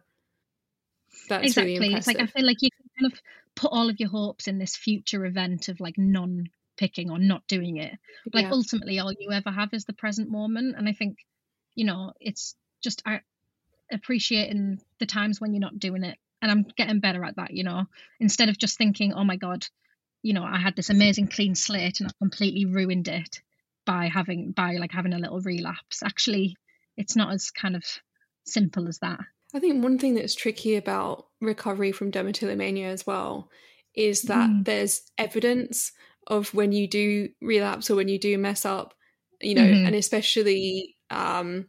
That's 1.29 1.47
exactly. 1.47 1.79
Really 1.79 1.93
it's 1.93 2.07
like 2.07 2.19
I 2.19 2.27
feel 2.27 2.45
like 2.45 2.61
you 2.61 2.69
can 2.69 2.89
kind 2.99 3.13
of 3.13 3.19
put 3.55 3.71
all 3.71 3.89
of 3.89 3.99
your 3.99 4.09
hopes 4.09 4.47
in 4.47 4.57
this 4.57 4.75
future 4.75 5.25
event 5.25 5.69
of 5.69 5.79
like 5.79 5.97
non 5.97 6.49
picking 6.77 7.09
or 7.09 7.19
not 7.19 7.47
doing 7.47 7.77
it. 7.77 7.97
Like 8.33 8.45
yeah. 8.45 8.51
ultimately, 8.51 8.99
all 8.99 9.13
you 9.17 9.31
ever 9.31 9.51
have 9.51 9.73
is 9.73 9.85
the 9.85 9.93
present 9.93 10.29
moment, 10.29 10.75
and 10.77 10.87
I 10.87 10.93
think 10.93 11.17
you 11.75 11.85
know 11.85 12.13
it's 12.19 12.55
just 12.83 13.01
I 13.05 13.21
appreciating 13.91 14.79
the 14.99 15.05
times 15.05 15.39
when 15.39 15.53
you're 15.53 15.61
not 15.61 15.79
doing 15.79 16.03
it. 16.03 16.17
And 16.43 16.51
I'm 16.51 16.65
getting 16.75 16.99
better 16.99 17.23
at 17.23 17.37
that, 17.37 17.51
you 17.53 17.63
know, 17.63 17.85
instead 18.19 18.49
of 18.49 18.57
just 18.57 18.77
thinking, 18.77 19.13
oh 19.13 19.23
my 19.23 19.37
God, 19.37 19.65
you 20.23 20.33
know, 20.33 20.43
I 20.43 20.57
had 20.57 20.75
this 20.75 20.89
amazing 20.89 21.27
clean 21.27 21.55
slate 21.55 22.01
and 22.01 22.09
I 22.09 22.11
completely 22.19 22.65
ruined 22.65 23.07
it 23.07 23.41
by 23.85 24.09
having, 24.13 24.51
by 24.51 24.73
like 24.73 24.91
having 24.91 25.13
a 25.13 25.19
little 25.19 25.39
relapse. 25.39 26.03
Actually, 26.03 26.57
it's 26.97 27.15
not 27.15 27.33
as 27.33 27.49
kind 27.49 27.77
of 27.77 27.85
simple 28.45 28.89
as 28.89 28.99
that. 28.99 29.21
I 29.55 29.59
think 29.59 29.81
one 29.81 29.97
thing 29.97 30.15
that's 30.15 30.35
tricky 30.35 30.75
about 30.75 31.27
recovery 31.39 31.93
from 31.93 32.11
dermatillomania 32.11 32.87
as 32.87 33.07
well 33.07 33.49
is 33.95 34.23
that 34.23 34.49
mm. 34.49 34.65
there's 34.65 35.01
evidence 35.17 35.93
of 36.27 36.53
when 36.53 36.73
you 36.73 36.89
do 36.89 37.29
relapse 37.41 37.89
or 37.89 37.95
when 37.95 38.09
you 38.09 38.19
do 38.19 38.37
mess 38.37 38.65
up, 38.65 38.93
you 39.39 39.55
know, 39.55 39.61
mm-hmm. 39.61 39.85
and 39.85 39.95
especially 39.95 40.97
um, 41.09 41.67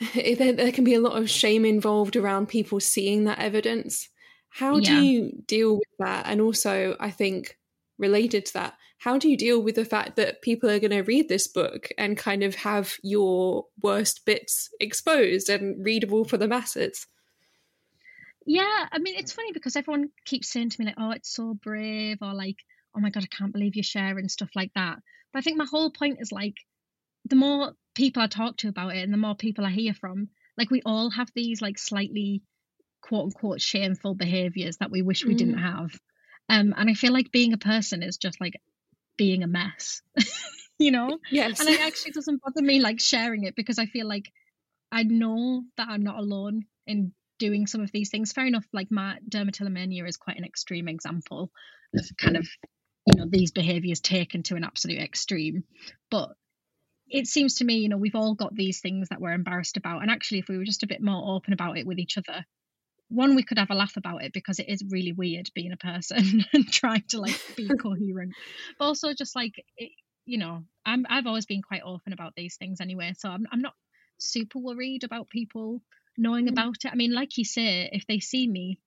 there, 0.14 0.52
there 0.52 0.72
can 0.72 0.84
be 0.84 0.94
a 0.94 1.00
lot 1.00 1.16
of 1.16 1.30
shame 1.30 1.64
involved 1.64 2.16
around 2.16 2.48
people 2.48 2.80
seeing 2.80 3.24
that 3.24 3.38
evidence. 3.38 4.08
How 4.50 4.78
yeah. 4.78 4.90
do 4.90 5.02
you 5.02 5.32
deal 5.46 5.74
with 5.74 5.88
that? 5.98 6.26
And 6.26 6.40
also, 6.40 6.96
I 7.00 7.10
think 7.10 7.58
related 7.98 8.46
to 8.46 8.52
that, 8.54 8.74
how 8.98 9.16
do 9.16 9.28
you 9.28 9.36
deal 9.36 9.62
with 9.62 9.76
the 9.76 9.84
fact 9.84 10.16
that 10.16 10.42
people 10.42 10.68
are 10.68 10.80
going 10.80 10.90
to 10.90 11.02
read 11.02 11.28
this 11.28 11.46
book 11.46 11.88
and 11.96 12.16
kind 12.16 12.42
of 12.42 12.56
have 12.56 12.96
your 13.02 13.66
worst 13.80 14.24
bits 14.24 14.70
exposed 14.80 15.48
and 15.48 15.84
readable 15.84 16.24
for 16.24 16.36
the 16.36 16.48
masses? 16.48 17.06
Yeah, 18.44 18.86
I 18.90 18.98
mean, 18.98 19.14
it's 19.16 19.32
funny 19.32 19.52
because 19.52 19.76
everyone 19.76 20.10
keeps 20.24 20.48
saying 20.48 20.70
to 20.70 20.80
me, 20.80 20.86
like, 20.86 20.94
oh, 20.98 21.10
it's 21.10 21.32
so 21.32 21.54
brave, 21.54 22.18
or 22.22 22.32
like, 22.32 22.56
oh 22.96 23.00
my 23.00 23.10
God, 23.10 23.24
I 23.24 23.36
can't 23.36 23.52
believe 23.52 23.76
you're 23.76 23.82
sharing 23.84 24.28
stuff 24.28 24.50
like 24.56 24.72
that. 24.74 24.98
But 25.32 25.38
I 25.38 25.42
think 25.42 25.58
my 25.58 25.66
whole 25.70 25.90
point 25.90 26.18
is 26.20 26.32
like, 26.32 26.54
the 27.26 27.36
more 27.36 27.74
people 27.98 28.22
I 28.22 28.28
talk 28.28 28.56
to 28.58 28.68
about 28.68 28.94
it 28.94 29.02
and 29.02 29.12
the 29.12 29.18
more 29.18 29.34
people 29.34 29.66
I 29.66 29.70
hear 29.70 29.92
from, 29.92 30.28
like 30.56 30.70
we 30.70 30.82
all 30.86 31.10
have 31.10 31.28
these 31.34 31.60
like 31.60 31.78
slightly 31.78 32.42
quote 33.02 33.24
unquote 33.24 33.60
shameful 33.60 34.14
behaviors 34.14 34.76
that 34.76 34.92
we 34.92 35.02
wish 35.02 35.24
we 35.24 35.34
mm. 35.34 35.38
didn't 35.38 35.58
have. 35.58 35.90
Um, 36.48 36.72
and 36.76 36.88
I 36.88 36.94
feel 36.94 37.12
like 37.12 37.32
being 37.32 37.52
a 37.52 37.58
person 37.58 38.04
is 38.04 38.16
just 38.16 38.40
like 38.40 38.54
being 39.16 39.42
a 39.42 39.48
mess, 39.48 40.00
you 40.78 40.92
know? 40.92 41.18
Yes. 41.30 41.58
And 41.58 41.68
it 41.68 41.80
actually 41.80 42.12
doesn't 42.12 42.40
bother 42.40 42.62
me 42.62 42.80
like 42.80 43.00
sharing 43.00 43.42
it 43.42 43.56
because 43.56 43.80
I 43.80 43.86
feel 43.86 44.06
like 44.06 44.30
I 44.92 45.02
know 45.02 45.64
that 45.76 45.88
I'm 45.88 46.04
not 46.04 46.18
alone 46.18 46.66
in 46.86 47.12
doing 47.40 47.66
some 47.66 47.80
of 47.80 47.90
these 47.90 48.10
things. 48.10 48.32
Fair 48.32 48.46
enough, 48.46 48.64
like 48.72 48.92
my 48.92 49.18
dermatillomania 49.28 50.08
is 50.08 50.16
quite 50.16 50.38
an 50.38 50.44
extreme 50.44 50.86
example 50.86 51.50
of 51.96 52.06
kind 52.16 52.36
of, 52.36 52.46
you 53.06 53.16
know, 53.16 53.26
these 53.28 53.50
behaviors 53.50 54.00
taken 54.00 54.44
to 54.44 54.54
an 54.54 54.62
absolute 54.62 55.00
extreme. 55.00 55.64
But 56.12 56.30
it 57.10 57.26
seems 57.26 57.56
to 57.56 57.64
me, 57.64 57.78
you 57.78 57.88
know, 57.88 57.96
we've 57.96 58.14
all 58.14 58.34
got 58.34 58.54
these 58.54 58.80
things 58.80 59.08
that 59.08 59.20
we're 59.20 59.32
embarrassed 59.32 59.76
about. 59.76 60.02
And 60.02 60.10
actually, 60.10 60.38
if 60.38 60.48
we 60.48 60.58
were 60.58 60.64
just 60.64 60.82
a 60.82 60.88
bit 60.88 61.02
more 61.02 61.36
open 61.36 61.52
about 61.52 61.78
it 61.78 61.86
with 61.86 61.98
each 61.98 62.18
other, 62.18 62.44
one, 63.08 63.34
we 63.34 63.42
could 63.42 63.58
have 63.58 63.70
a 63.70 63.74
laugh 63.74 63.96
about 63.96 64.22
it 64.22 64.32
because 64.32 64.58
it 64.58 64.68
is 64.68 64.84
really 64.90 65.12
weird 65.12 65.48
being 65.54 65.72
a 65.72 65.76
person 65.76 66.44
and 66.52 66.70
trying 66.70 67.04
to 67.08 67.20
like 67.20 67.40
be 67.56 67.68
coherent. 67.82 68.34
But 68.78 68.84
also, 68.84 69.14
just 69.14 69.34
like, 69.34 69.54
it, 69.76 69.92
you 70.26 70.38
know, 70.38 70.64
I'm, 70.84 71.06
I've 71.08 71.26
always 71.26 71.46
been 71.46 71.62
quite 71.62 71.82
open 71.84 72.12
about 72.12 72.34
these 72.36 72.56
things 72.56 72.80
anyway. 72.80 73.14
So 73.16 73.30
I'm, 73.30 73.46
I'm 73.50 73.62
not 73.62 73.74
super 74.18 74.58
worried 74.58 75.04
about 75.04 75.30
people 75.30 75.80
knowing 76.18 76.46
mm. 76.46 76.52
about 76.52 76.76
it. 76.84 76.92
I 76.92 76.96
mean, 76.96 77.14
like 77.14 77.38
you 77.38 77.44
say, 77.44 77.88
if 77.92 78.06
they 78.06 78.20
see 78.20 78.46
me 78.46 78.78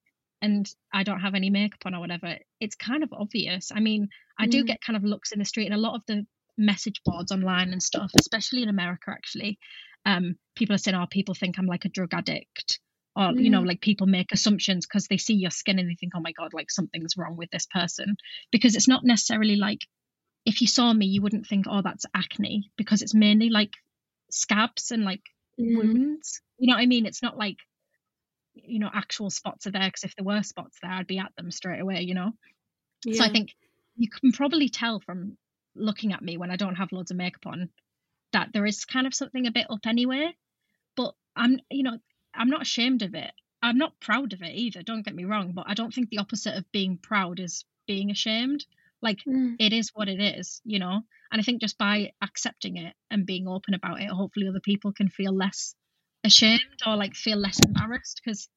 and 0.41 0.69
I 0.93 1.03
don't 1.03 1.21
have 1.21 1.35
any 1.35 1.49
makeup 1.49 1.79
on 1.85 1.95
or 1.95 1.99
whatever, 1.99 2.37
it's 2.59 2.75
kind 2.75 3.03
of 3.03 3.13
obvious. 3.13 3.71
I 3.73 3.79
mean, 3.79 4.09
I 4.37 4.47
do 4.47 4.63
mm. 4.63 4.67
get 4.67 4.81
kind 4.81 4.97
of 4.97 5.03
looks 5.03 5.31
in 5.31 5.39
the 5.39 5.45
street, 5.45 5.65
and 5.65 5.75
a 5.75 5.79
lot 5.79 5.95
of 5.95 6.05
the 6.07 6.25
message 6.57 7.01
boards 7.05 7.31
online 7.31 7.71
and 7.71 7.81
stuff, 7.81 8.11
especially 8.19 8.63
in 8.63 8.69
America, 8.69 9.11
actually, 9.11 9.57
um, 10.05 10.35
people 10.55 10.75
are 10.75 10.79
saying, 10.79 10.95
"Oh, 10.95 11.05
people 11.09 11.35
think 11.35 11.57
I'm 11.57 11.67
like 11.67 11.85
a 11.85 11.89
drug 11.89 12.13
addict," 12.13 12.79
or 13.15 13.25
mm. 13.25 13.43
you 13.43 13.49
know, 13.49 13.61
mm. 13.61 13.67
like 13.67 13.81
people 13.81 14.07
make 14.07 14.31
assumptions 14.31 14.85
because 14.85 15.07
they 15.07 15.17
see 15.17 15.35
your 15.35 15.51
skin 15.51 15.79
and 15.79 15.89
they 15.89 15.95
think, 15.95 16.13
"Oh 16.15 16.21
my 16.21 16.31
god, 16.31 16.53
like 16.53 16.71
something's 16.71 17.17
wrong 17.17 17.37
with 17.37 17.49
this 17.51 17.67
person," 17.67 18.17
because 18.51 18.75
it's 18.75 18.87
not 18.87 19.03
necessarily 19.03 19.55
like 19.55 19.81
if 20.45 20.61
you 20.61 20.67
saw 20.67 20.91
me, 20.91 21.05
you 21.05 21.21
wouldn't 21.21 21.47
think, 21.47 21.65
"Oh, 21.69 21.81
that's 21.81 22.05
acne," 22.15 22.71
because 22.77 23.01
it's 23.01 23.13
mainly 23.13 23.49
like 23.49 23.73
scabs 24.31 24.91
and 24.91 25.03
like 25.03 25.21
mm. 25.59 25.77
wounds. 25.77 26.41
You 26.57 26.67
know 26.67 26.75
what 26.75 26.81
I 26.81 26.87
mean? 26.87 27.05
It's 27.05 27.23
not 27.23 27.37
like 27.37 27.57
you 28.53 28.79
know 28.79 28.89
actual 28.93 29.29
spots 29.29 29.67
are 29.67 29.71
there 29.71 29.87
because 29.87 30.03
if 30.03 30.15
there 30.15 30.25
were 30.25 30.43
spots 30.43 30.77
there, 30.81 30.91
I'd 30.91 31.07
be 31.07 31.19
at 31.19 31.35
them 31.37 31.51
straight 31.51 31.79
away. 31.79 32.01
You 32.01 32.15
know. 32.15 32.31
Yeah. 33.05 33.17
So 33.17 33.23
I 33.23 33.29
think 33.29 33.55
you 33.95 34.09
can 34.09 34.31
probably 34.31 34.69
tell 34.69 34.99
from 34.99 35.37
looking 35.75 36.13
at 36.13 36.21
me 36.21 36.37
when 36.37 36.51
I 36.51 36.55
don't 36.55 36.75
have 36.75 36.91
loads 36.91 37.11
of 37.11 37.17
makeup 37.17 37.45
on 37.45 37.69
that 38.33 38.49
there 38.53 38.65
is 38.65 38.85
kind 38.85 39.07
of 39.07 39.13
something 39.13 39.47
a 39.47 39.51
bit 39.51 39.67
up 39.69 39.85
anyway. 39.85 40.35
But 40.95 41.13
I'm, 41.35 41.59
you 41.69 41.83
know, 41.83 41.97
I'm 42.33 42.49
not 42.49 42.61
ashamed 42.61 43.01
of 43.01 43.15
it. 43.15 43.31
I'm 43.61 43.77
not 43.77 43.99
proud 43.99 44.33
of 44.33 44.41
it 44.41 44.55
either, 44.55 44.81
don't 44.81 45.05
get 45.05 45.13
me 45.13 45.23
wrong, 45.23 45.51
but 45.53 45.65
I 45.67 45.75
don't 45.75 45.93
think 45.93 46.09
the 46.09 46.17
opposite 46.17 46.55
of 46.55 46.71
being 46.71 46.97
proud 46.97 47.39
is 47.39 47.63
being 47.85 48.09
ashamed. 48.09 48.65
Like 49.03 49.19
mm. 49.27 49.55
it 49.59 49.71
is 49.71 49.91
what 49.93 50.09
it 50.09 50.19
is, 50.19 50.61
you 50.63 50.79
know? 50.79 51.01
And 51.31 51.39
I 51.39 51.43
think 51.43 51.61
just 51.61 51.77
by 51.77 52.13
accepting 52.21 52.77
it 52.77 52.95
and 53.11 53.25
being 53.25 53.47
open 53.47 53.75
about 53.75 54.01
it, 54.01 54.09
hopefully 54.09 54.47
other 54.47 54.59
people 54.59 54.93
can 54.93 55.09
feel 55.09 55.35
less 55.35 55.75
ashamed 56.23 56.81
or 56.85 56.95
like 56.95 57.15
feel 57.15 57.37
less 57.37 57.59
embarrassed 57.59 58.21
because 58.23 58.49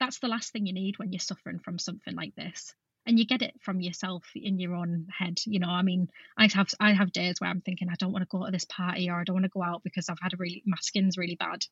that's 0.00 0.18
the 0.18 0.28
last 0.28 0.52
thing 0.52 0.66
you 0.66 0.72
need 0.72 0.98
when 0.98 1.12
you're 1.12 1.20
suffering 1.20 1.58
from 1.58 1.78
something 1.78 2.14
like 2.14 2.34
this 2.34 2.74
and 3.06 3.18
you 3.18 3.26
get 3.26 3.42
it 3.42 3.54
from 3.60 3.80
yourself 3.80 4.24
in 4.34 4.58
your 4.58 4.74
own 4.74 5.06
head 5.16 5.38
you 5.46 5.58
know 5.58 5.68
i 5.68 5.82
mean 5.82 6.08
i 6.36 6.48
have 6.52 6.68
i 6.80 6.92
have 6.92 7.12
days 7.12 7.40
where 7.40 7.50
i'm 7.50 7.60
thinking 7.60 7.88
i 7.90 7.94
don't 7.98 8.12
want 8.12 8.22
to 8.22 8.36
go 8.36 8.44
to 8.44 8.50
this 8.50 8.64
party 8.64 9.08
or 9.10 9.20
i 9.20 9.24
don't 9.24 9.34
want 9.36 9.44
to 9.44 9.50
go 9.50 9.62
out 9.62 9.82
because 9.84 10.08
i've 10.08 10.20
had 10.20 10.34
a 10.34 10.36
really 10.38 10.62
my 10.66 10.76
skin's 10.80 11.18
really 11.18 11.36
bad 11.36 11.64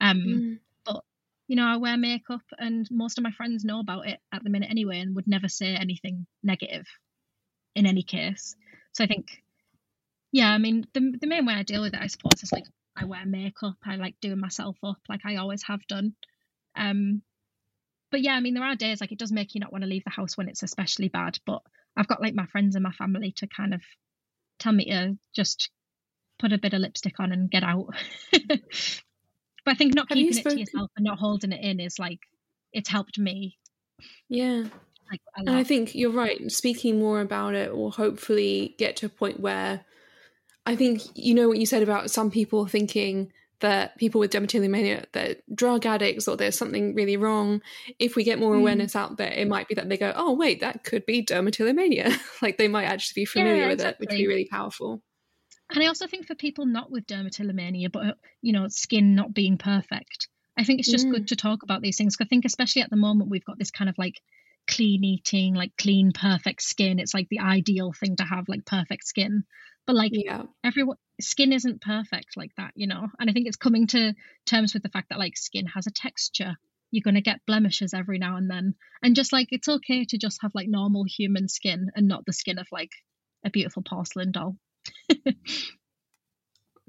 um 0.00 0.18
mm. 0.18 0.58
but 0.84 1.02
you 1.48 1.56
know 1.56 1.66
i 1.66 1.76
wear 1.76 1.96
makeup 1.96 2.42
and 2.58 2.88
most 2.90 3.18
of 3.18 3.24
my 3.24 3.32
friends 3.32 3.64
know 3.64 3.80
about 3.80 4.06
it 4.06 4.18
at 4.32 4.44
the 4.44 4.50
minute 4.50 4.70
anyway 4.70 4.98
and 5.00 5.16
would 5.16 5.26
never 5.26 5.48
say 5.48 5.74
anything 5.74 6.26
negative 6.42 6.86
in 7.74 7.86
any 7.86 8.02
case 8.02 8.56
So 8.94 9.04
I 9.04 9.06
think, 9.08 9.42
yeah, 10.32 10.48
I 10.50 10.58
mean, 10.58 10.86
the 10.94 11.18
the 11.20 11.26
main 11.26 11.46
way 11.46 11.54
I 11.54 11.62
deal 11.64 11.82
with 11.82 11.94
it, 11.94 12.00
I 12.00 12.06
suppose, 12.06 12.42
is 12.42 12.52
like 12.52 12.64
I 12.96 13.04
wear 13.04 13.26
makeup. 13.26 13.76
I 13.84 13.96
like 13.96 14.14
doing 14.20 14.40
myself 14.40 14.76
up, 14.82 14.98
like 15.08 15.22
I 15.26 15.36
always 15.36 15.64
have 15.64 15.86
done. 15.88 16.14
Um, 16.76 17.22
but 18.14 18.22
yeah, 18.22 18.34
I 18.34 18.40
mean, 18.40 18.54
there 18.54 18.62
are 18.62 18.76
days 18.76 19.00
like 19.00 19.10
it 19.10 19.18
does 19.18 19.32
make 19.32 19.56
you 19.56 19.60
not 19.60 19.72
want 19.72 19.82
to 19.82 19.90
leave 19.90 20.04
the 20.04 20.10
house 20.10 20.36
when 20.36 20.48
it's 20.48 20.62
especially 20.62 21.08
bad. 21.08 21.36
But 21.44 21.62
I've 21.96 22.06
got 22.06 22.22
like 22.22 22.32
my 22.32 22.46
friends 22.46 22.76
and 22.76 22.84
my 22.84 22.92
family 22.92 23.32
to 23.38 23.48
kind 23.48 23.74
of 23.74 23.82
tell 24.60 24.72
me 24.72 24.84
to 24.84 25.18
just 25.34 25.68
put 26.38 26.52
a 26.52 26.58
bit 26.58 26.74
of 26.74 26.80
lipstick 26.80 27.18
on 27.18 27.32
and 27.32 27.50
get 27.50 27.64
out. 27.64 27.88
but 28.30 28.60
I 29.66 29.74
think 29.74 29.96
not 29.96 30.08
Have 30.10 30.16
you 30.16 30.28
keeping 30.30 30.46
it 30.46 30.50
to 30.52 30.60
yourself 30.60 30.92
and 30.96 31.04
not 31.04 31.18
holding 31.18 31.50
it 31.50 31.60
in 31.60 31.80
is 31.80 31.98
like 31.98 32.20
it's 32.72 32.88
helped 32.88 33.18
me. 33.18 33.58
Yeah. 34.28 34.62
Like 35.10 35.20
And 35.34 35.50
I 35.50 35.64
think 35.64 35.96
you're 35.96 36.12
right. 36.12 36.52
Speaking 36.52 37.00
more 37.00 37.20
about 37.20 37.56
it 37.56 37.76
will 37.76 37.90
hopefully 37.90 38.76
get 38.78 38.94
to 38.98 39.06
a 39.06 39.08
point 39.08 39.40
where 39.40 39.84
I 40.66 40.76
think 40.76 41.02
you 41.16 41.34
know 41.34 41.48
what 41.48 41.58
you 41.58 41.66
said 41.66 41.82
about 41.82 42.12
some 42.12 42.30
people 42.30 42.68
thinking 42.68 43.32
that 43.64 43.96
people 43.98 44.18
with 44.20 44.30
dermatillomania 44.30 45.06
that 45.12 45.42
drug 45.54 45.86
addicts 45.86 46.28
or 46.28 46.36
there's 46.36 46.56
something 46.58 46.94
really 46.94 47.16
wrong. 47.16 47.62
If 47.98 48.14
we 48.14 48.22
get 48.24 48.38
more 48.38 48.54
Mm. 48.54 48.58
awareness 48.60 48.94
out 48.94 49.16
there, 49.16 49.32
it 49.32 49.48
might 49.48 49.68
be 49.68 49.74
that 49.74 49.88
they 49.88 49.96
go, 49.96 50.12
"Oh, 50.14 50.32
wait, 50.34 50.60
that 50.60 50.84
could 50.84 51.06
be 51.06 51.24
dermatillomania." 51.24 52.12
like 52.42 52.58
they 52.58 52.68
might 52.68 52.84
actually 52.84 53.22
be 53.22 53.24
familiar 53.26 53.62
Yeah, 53.62 53.68
with 53.68 53.80
it, 53.80 53.96
which 53.98 54.10
would 54.10 54.16
be 54.18 54.26
really 54.26 54.48
powerful. 54.50 55.02
And 55.70 55.82
I 55.82 55.86
also 55.86 56.06
think 56.06 56.26
for 56.26 56.34
people 56.34 56.66
not 56.66 56.90
with 56.90 57.06
dermatillomania, 57.06 57.90
but 57.90 58.18
you 58.42 58.52
know, 58.52 58.68
skin 58.68 59.14
not 59.14 59.34
being 59.34 59.58
perfect, 59.58 60.28
I 60.58 60.64
think 60.64 60.78
it's 60.80 60.90
just 60.90 61.06
Mm. 61.06 61.12
good 61.12 61.28
to 61.28 61.36
talk 61.36 61.62
about 61.62 61.82
these 61.82 61.96
things. 61.96 62.16
I 62.20 62.24
think, 62.26 62.44
especially 62.44 62.82
at 62.82 62.90
the 62.90 62.96
moment, 62.96 63.30
we've 63.30 63.44
got 63.44 63.58
this 63.58 63.70
kind 63.70 63.88
of 63.88 63.96
like 63.98 64.20
clean 64.66 65.04
eating, 65.04 65.54
like 65.54 65.72
clean, 65.76 66.12
perfect 66.12 66.62
skin. 66.62 66.98
It's 66.98 67.14
like 67.14 67.28
the 67.28 67.40
ideal 67.40 67.92
thing 67.92 68.16
to 68.16 68.24
have, 68.24 68.48
like 68.48 68.64
perfect 68.66 69.04
skin. 69.06 69.44
But 69.86 69.96
like 69.96 70.12
Yeah. 70.12 70.44
everyone, 70.62 70.96
skin 71.20 71.52
isn't 71.52 71.80
perfect 71.80 72.36
like 72.36 72.50
that, 72.56 72.72
you 72.74 72.86
know. 72.86 73.08
And 73.18 73.30
I 73.30 73.32
think 73.32 73.46
it's 73.46 73.56
coming 73.56 73.86
to 73.88 74.14
terms 74.46 74.74
with 74.74 74.82
the 74.82 74.88
fact 74.88 75.08
that 75.10 75.18
like 75.18 75.36
skin 75.36 75.66
has 75.66 75.86
a 75.86 75.92
texture. 75.92 76.56
You're 76.90 77.02
gonna 77.04 77.20
get 77.20 77.40
blemishes 77.46 77.94
every 77.94 78.18
now 78.18 78.36
and 78.36 78.50
then, 78.50 78.74
and 79.02 79.16
just 79.16 79.32
like 79.32 79.48
it's 79.50 79.68
okay 79.68 80.04
to 80.06 80.18
just 80.18 80.38
have 80.42 80.52
like 80.54 80.68
normal 80.68 81.04
human 81.04 81.48
skin 81.48 81.90
and 81.94 82.06
not 82.08 82.24
the 82.24 82.32
skin 82.32 82.58
of 82.58 82.66
like 82.70 82.90
a 83.44 83.50
beautiful 83.50 83.82
porcelain 83.82 84.32
doll. 84.32 84.56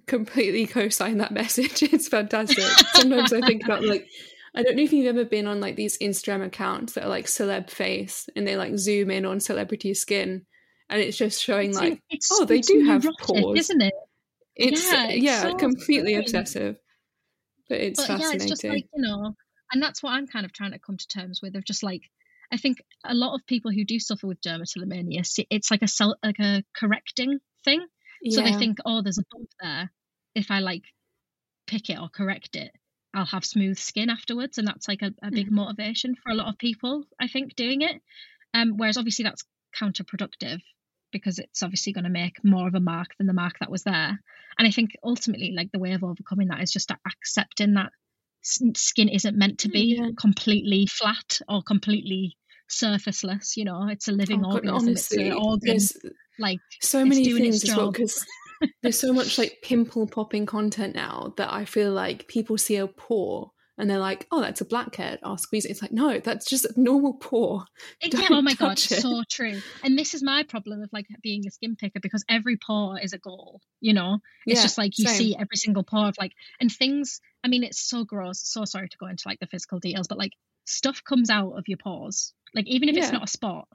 completely 0.07 0.67
co-sign 0.67 1.17
that 1.17 1.31
message. 1.31 1.81
It's 1.95 2.07
fantastic. 2.07 2.63
Sometimes 2.93 3.33
I 3.33 3.41
think 3.41 3.63
about 3.63 3.83
like 3.83 4.07
I 4.53 4.63
don't 4.63 4.77
know 4.77 4.83
if 4.83 4.93
you've 4.93 5.07
ever 5.07 5.25
been 5.25 5.47
on 5.47 5.59
like 5.59 5.75
these 5.75 5.97
Instagram 5.97 6.45
accounts 6.45 6.93
that 6.93 7.03
are 7.03 7.09
like 7.09 7.25
celeb 7.25 7.69
face 7.69 8.29
and 8.35 8.47
they 8.47 8.55
like 8.55 8.77
zoom 8.77 9.11
in 9.11 9.25
on 9.25 9.39
celebrity 9.39 9.93
skin 9.93 10.45
and 10.89 11.01
it's 11.01 11.17
just 11.17 11.41
showing 11.41 11.73
like 11.73 12.01
it's- 12.09 12.29
oh 12.31 12.45
they 12.45 12.61
do 12.61 12.85
have 12.85 13.03
neurotic, 13.03 13.25
pores. 13.25 13.59
isn't 13.59 13.81
it? 13.81 13.93
It's 14.55 14.91
Yeah, 14.91 15.09
yeah, 15.09 15.41
so 15.41 15.55
completely 15.55 16.15
obsessive. 16.15 16.77
But 17.67 17.79
it's 17.79 17.99
but 17.99 18.09
yeah, 18.09 18.17
fascinating. 18.17 18.41
it's 18.41 18.49
just 18.49 18.63
like 18.63 18.85
you 18.93 19.01
know, 19.01 19.35
and 19.71 19.81
that's 19.81 20.01
what 20.01 20.11
I'm 20.11 20.27
kind 20.27 20.45
of 20.45 20.53
trying 20.53 20.71
to 20.71 20.79
come 20.79 20.97
to 20.97 21.07
terms 21.07 21.39
with. 21.41 21.55
Of 21.55 21.65
just 21.65 21.83
like, 21.83 22.03
I 22.51 22.57
think 22.57 22.77
a 23.03 23.13
lot 23.13 23.35
of 23.35 23.45
people 23.47 23.71
who 23.71 23.83
do 23.83 23.99
suffer 23.99 24.27
with 24.27 24.41
dermatillomania, 24.41 25.25
it's 25.49 25.71
like 25.71 25.81
a 25.81 25.87
self, 25.87 26.15
like 26.23 26.39
a 26.39 26.63
correcting 26.75 27.39
thing. 27.63 27.85
So 28.29 28.41
they 28.41 28.53
think, 28.53 28.79
oh, 28.85 29.03
there's 29.03 29.19
a 29.19 29.23
bump 29.31 29.49
there. 29.61 29.91
If 30.33 30.49
I 30.49 30.59
like 30.59 30.83
pick 31.67 31.89
it 31.89 31.99
or 31.99 32.09
correct 32.09 32.55
it, 32.55 32.71
I'll 33.13 33.25
have 33.25 33.45
smooth 33.45 33.77
skin 33.77 34.09
afterwards, 34.09 34.57
and 34.57 34.67
that's 34.67 34.87
like 34.87 35.01
a, 35.01 35.11
a 35.21 35.31
big 35.31 35.51
motivation 35.51 36.15
for 36.15 36.31
a 36.31 36.35
lot 36.35 36.47
of 36.47 36.57
people. 36.57 37.03
I 37.19 37.27
think 37.27 37.55
doing 37.55 37.81
it, 37.81 38.01
um, 38.53 38.77
whereas 38.77 38.97
obviously 38.97 39.23
that's 39.23 39.43
counterproductive 39.79 40.59
because 41.15 41.39
it's 41.39 41.63
obviously 41.63 41.93
going 41.93 42.03
to 42.03 42.09
make 42.09 42.43
more 42.43 42.67
of 42.67 42.75
a 42.75 42.79
mark 42.81 43.07
than 43.17 43.27
the 43.27 43.33
mark 43.33 43.53
that 43.59 43.71
was 43.71 43.83
there. 43.83 44.19
And 44.57 44.67
I 44.67 44.71
think 44.71 44.91
ultimately, 45.01 45.53
like 45.55 45.71
the 45.71 45.79
way 45.79 45.93
of 45.93 46.03
overcoming 46.03 46.49
that 46.49 46.61
is 46.61 46.71
just 46.71 46.91
accepting 46.91 47.75
that 47.75 47.91
skin 48.43 49.07
isn't 49.07 49.37
meant 49.37 49.59
to 49.59 49.69
be 49.69 49.97
Yeah. 49.97 50.09
completely 50.19 50.85
flat 50.87 51.39
or 51.47 51.63
completely 51.63 52.35
surfaceless. 52.67 53.55
You 53.55 53.63
know, 53.63 53.87
it's 53.87 54.09
a 54.09 54.11
living 54.11 54.41
Oh, 54.43 54.49
God, 54.49 54.65
organism. 54.67 54.89
honestly, 54.89 55.27
it's 55.27 55.35
an 55.35 55.41
organ. 55.41 56.11
Like 56.37 56.59
so 56.81 56.99
it's 56.99 57.09
many 57.09 57.31
things 57.31 57.63
as 57.63 57.75
well 57.77 57.91
because 57.91 58.25
there's 58.83 58.99
so 58.99 59.13
much 59.13 59.37
like 59.37 59.59
pimple 59.63 60.07
popping 60.07 60.45
content 60.45 60.95
now 60.95 61.33
that 61.37 61.51
I 61.51 61.63
feel 61.65 61.91
like 61.93 62.27
people 62.27 62.57
see 62.57 62.75
a 62.75 62.87
pore 62.87 63.51
and 63.77 63.89
they're 63.89 63.99
like, 63.99 64.27
"Oh, 64.31 64.41
that's 64.41 64.61
a 64.61 64.65
blackhead." 64.65 65.19
I'll 65.23 65.37
squeeze 65.37 65.65
it. 65.65 65.71
It's 65.71 65.81
like, 65.81 65.91
no, 65.91 66.19
that's 66.19 66.45
just 66.49 66.65
a 66.65 66.73
normal 66.77 67.13
pore. 67.13 67.65
Yeah, 68.01 68.27
oh 68.31 68.41
my 68.41 68.53
god, 68.59 68.73
it. 68.77 68.79
so 68.79 69.23
true. 69.29 69.59
And 69.83 69.97
this 69.97 70.13
is 70.13 70.23
my 70.23 70.43
problem 70.43 70.81
of 70.81 70.89
like 70.93 71.07
being 71.21 71.45
a 71.47 71.51
skin 71.51 71.75
picker 71.75 71.99
because 71.99 72.23
every 72.29 72.57
pore 72.57 72.99
is 72.99 73.13
a 73.13 73.17
goal, 73.17 73.61
you 73.81 73.93
know? 73.93 74.19
It's 74.45 74.59
Yeah, 74.59 74.63
just 74.63 74.77
like 74.77 74.97
you 74.97 75.07
same. 75.07 75.17
see 75.17 75.35
every 75.35 75.57
single 75.57 75.83
pore 75.83 76.07
of 76.07 76.15
like 76.19 76.31
and 76.59 76.71
things 76.71 77.19
I 77.43 77.47
mean 77.47 77.63
it's 77.63 77.79
so 77.81 78.03
gross, 78.05 78.41
so 78.43 78.65
sorry 78.65 78.89
to 78.89 78.97
go 78.97 79.07
into 79.07 79.27
like 79.27 79.39
the 79.39 79.47
physical 79.47 79.79
details, 79.79 80.07
but 80.07 80.17
like 80.17 80.31
stuff 80.65 81.03
comes 81.03 81.29
out 81.29 81.51
of 81.57 81.65
your 81.67 81.77
pores. 81.77 82.33
Like 82.53 82.67
even 82.67 82.89
if 82.89 82.97
it's 82.97 83.11
not 83.11 83.23
a 83.23 83.27
spot, 83.27 83.67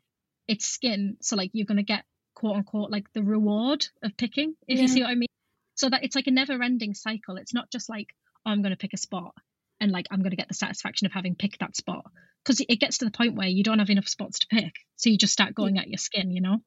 it's 0.48 0.66
skin. 0.66 1.16
So 1.20 1.36
like 1.36 1.50
you're 1.52 1.66
gonna 1.66 1.82
get 1.82 2.04
quote 2.34 2.56
unquote 2.56 2.90
like 2.90 3.12
the 3.12 3.22
reward 3.22 3.86
of 4.02 4.16
picking, 4.16 4.54
if 4.66 4.76
Yeah. 4.76 4.82
you 4.82 4.88
see 4.88 5.02
what 5.02 5.10
I 5.10 5.14
mean. 5.14 5.28
So 5.74 5.88
that 5.90 6.04
it's 6.04 6.16
like 6.16 6.26
a 6.26 6.30
never 6.30 6.60
ending 6.62 6.94
cycle. 6.94 7.36
It's 7.36 7.54
not 7.54 7.70
just 7.70 7.88
like, 7.88 8.08
oh, 8.46 8.50
I'm 8.50 8.62
gonna 8.62 8.76
pick 8.76 8.92
a 8.94 8.98
spot 8.98 9.34
and 9.80 9.90
like 9.92 10.06
I'm 10.10 10.22
gonna 10.22 10.36
get 10.36 10.48
the 10.48 10.54
satisfaction 10.54 11.06
of 11.06 11.12
having 11.12 11.34
picked 11.34 11.60
that 11.60 11.76
spot 11.76 12.04
because 12.44 12.60
it 12.60 12.80
gets 12.80 12.98
to 12.98 13.04
the 13.04 13.10
point 13.10 13.34
where 13.36 13.48
you 13.48 13.62
don't 13.62 13.78
have 13.78 13.90
enough 13.90 14.08
spots 14.08 14.38
to 14.40 14.46
pick, 14.48 14.72
so 14.96 15.10
you 15.10 15.18
just 15.18 15.32
start 15.32 15.54
going 15.54 15.78
at 15.78 15.88
your 15.88 15.98
skin, 15.98 16.30
you 16.30 16.40
know. 16.40 16.58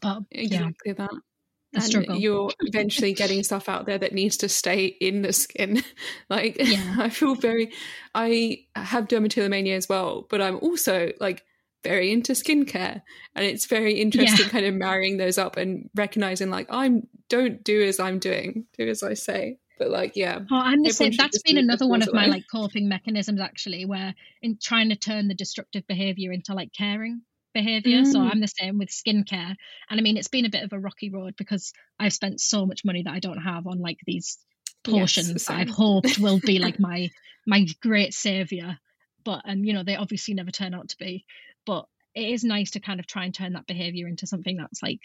But 0.00 0.22
yeah, 0.30 0.42
Exactly 0.68 0.92
that. 0.94 1.10
the 1.10 1.80
And 1.80 1.84
struggle. 1.84 2.16
you're 2.16 2.50
eventually 2.60 3.12
getting 3.12 3.42
stuff 3.42 3.68
out 3.68 3.86
there 3.86 3.98
that 3.98 4.12
needs 4.12 4.36
to 4.38 4.48
stay 4.48 4.86
in 4.86 5.22
the 5.22 5.32
skin. 5.32 5.82
like 6.30 6.56
Yeah. 6.60 6.96
I 6.98 7.08
feel 7.10 7.34
very 7.34 7.72
I 8.14 8.66
have 8.76 9.08
dermatillomania 9.08 9.76
as 9.76 9.88
well, 9.88 10.26
but 10.30 10.40
I'm 10.40 10.56
also 10.58 11.10
like 11.20 11.42
very 11.82 12.10
into 12.12 12.32
skincare. 12.32 13.02
And 13.34 13.44
it's 13.44 13.66
very 13.66 14.00
interesting 14.00 14.48
kind 14.48 14.64
of 14.64 14.74
marrying 14.74 15.18
those 15.18 15.36
up 15.38 15.56
and 15.56 15.90
recognizing 15.94 16.50
like 16.50 16.66
I'm 16.70 17.08
don't 17.28 17.62
do 17.64 17.82
as 17.82 18.00
I'm 18.00 18.18
doing, 18.18 18.66
do 18.78 18.88
as 18.88 19.02
I 19.02 19.14
say. 19.14 19.58
But 19.78 19.90
like 19.90 20.16
yeah. 20.16 20.40
Oh, 20.50 20.56
I'm 20.56 20.82
the 20.82 20.90
same. 20.90 21.16
That's 21.16 21.38
been 21.38 21.56
another 21.58 21.86
one 21.86 22.02
of 22.02 22.12
my 22.12 22.26
like 22.26 22.44
coping 22.52 22.88
mechanisms 22.88 23.40
actually, 23.40 23.84
where 23.86 24.14
in 24.42 24.58
trying 24.62 24.90
to 24.90 24.96
turn 24.96 25.28
the 25.28 25.34
destructive 25.34 25.86
behavior 25.86 26.32
into 26.32 26.54
like 26.54 26.72
caring 26.76 27.22
behavior. 27.54 28.04
So 28.04 28.20
Mm. 28.20 28.30
I'm 28.30 28.40
the 28.40 28.48
same 28.48 28.78
with 28.78 28.90
skincare, 28.90 29.56
and 29.90 30.00
I 30.00 30.02
mean 30.02 30.16
it's 30.16 30.28
been 30.28 30.44
a 30.44 30.50
bit 30.50 30.62
of 30.64 30.72
a 30.72 30.78
rocky 30.78 31.10
road 31.10 31.34
because 31.36 31.72
I've 31.98 32.12
spent 32.12 32.40
so 32.40 32.66
much 32.66 32.84
money 32.84 33.02
that 33.02 33.12
I 33.14 33.20
don't 33.20 33.38
have 33.42 33.66
on 33.66 33.78
like 33.78 33.98
these 34.06 34.38
Yes, 34.86 35.32
portions 35.32 35.44
that 35.46 35.54
I've 35.54 35.70
hoped 35.70 36.18
will 36.18 36.40
be 36.40 36.58
like 36.58 36.78
my 36.78 37.10
my 37.46 37.66
great 37.80 38.12
savior, 38.12 38.78
but 39.24 39.42
um 39.48 39.64
you 39.64 39.72
know 39.72 39.82
they 39.82 39.96
obviously 39.96 40.34
never 40.34 40.50
turn 40.50 40.74
out 40.74 40.90
to 40.90 40.96
be. 40.98 41.24
But 41.64 41.86
it 42.14 42.28
is 42.28 42.44
nice 42.44 42.72
to 42.72 42.80
kind 42.80 43.00
of 43.00 43.06
try 43.06 43.24
and 43.24 43.34
turn 43.34 43.54
that 43.54 43.66
behavior 43.66 44.06
into 44.08 44.26
something 44.26 44.56
that's 44.56 44.82
like 44.82 45.00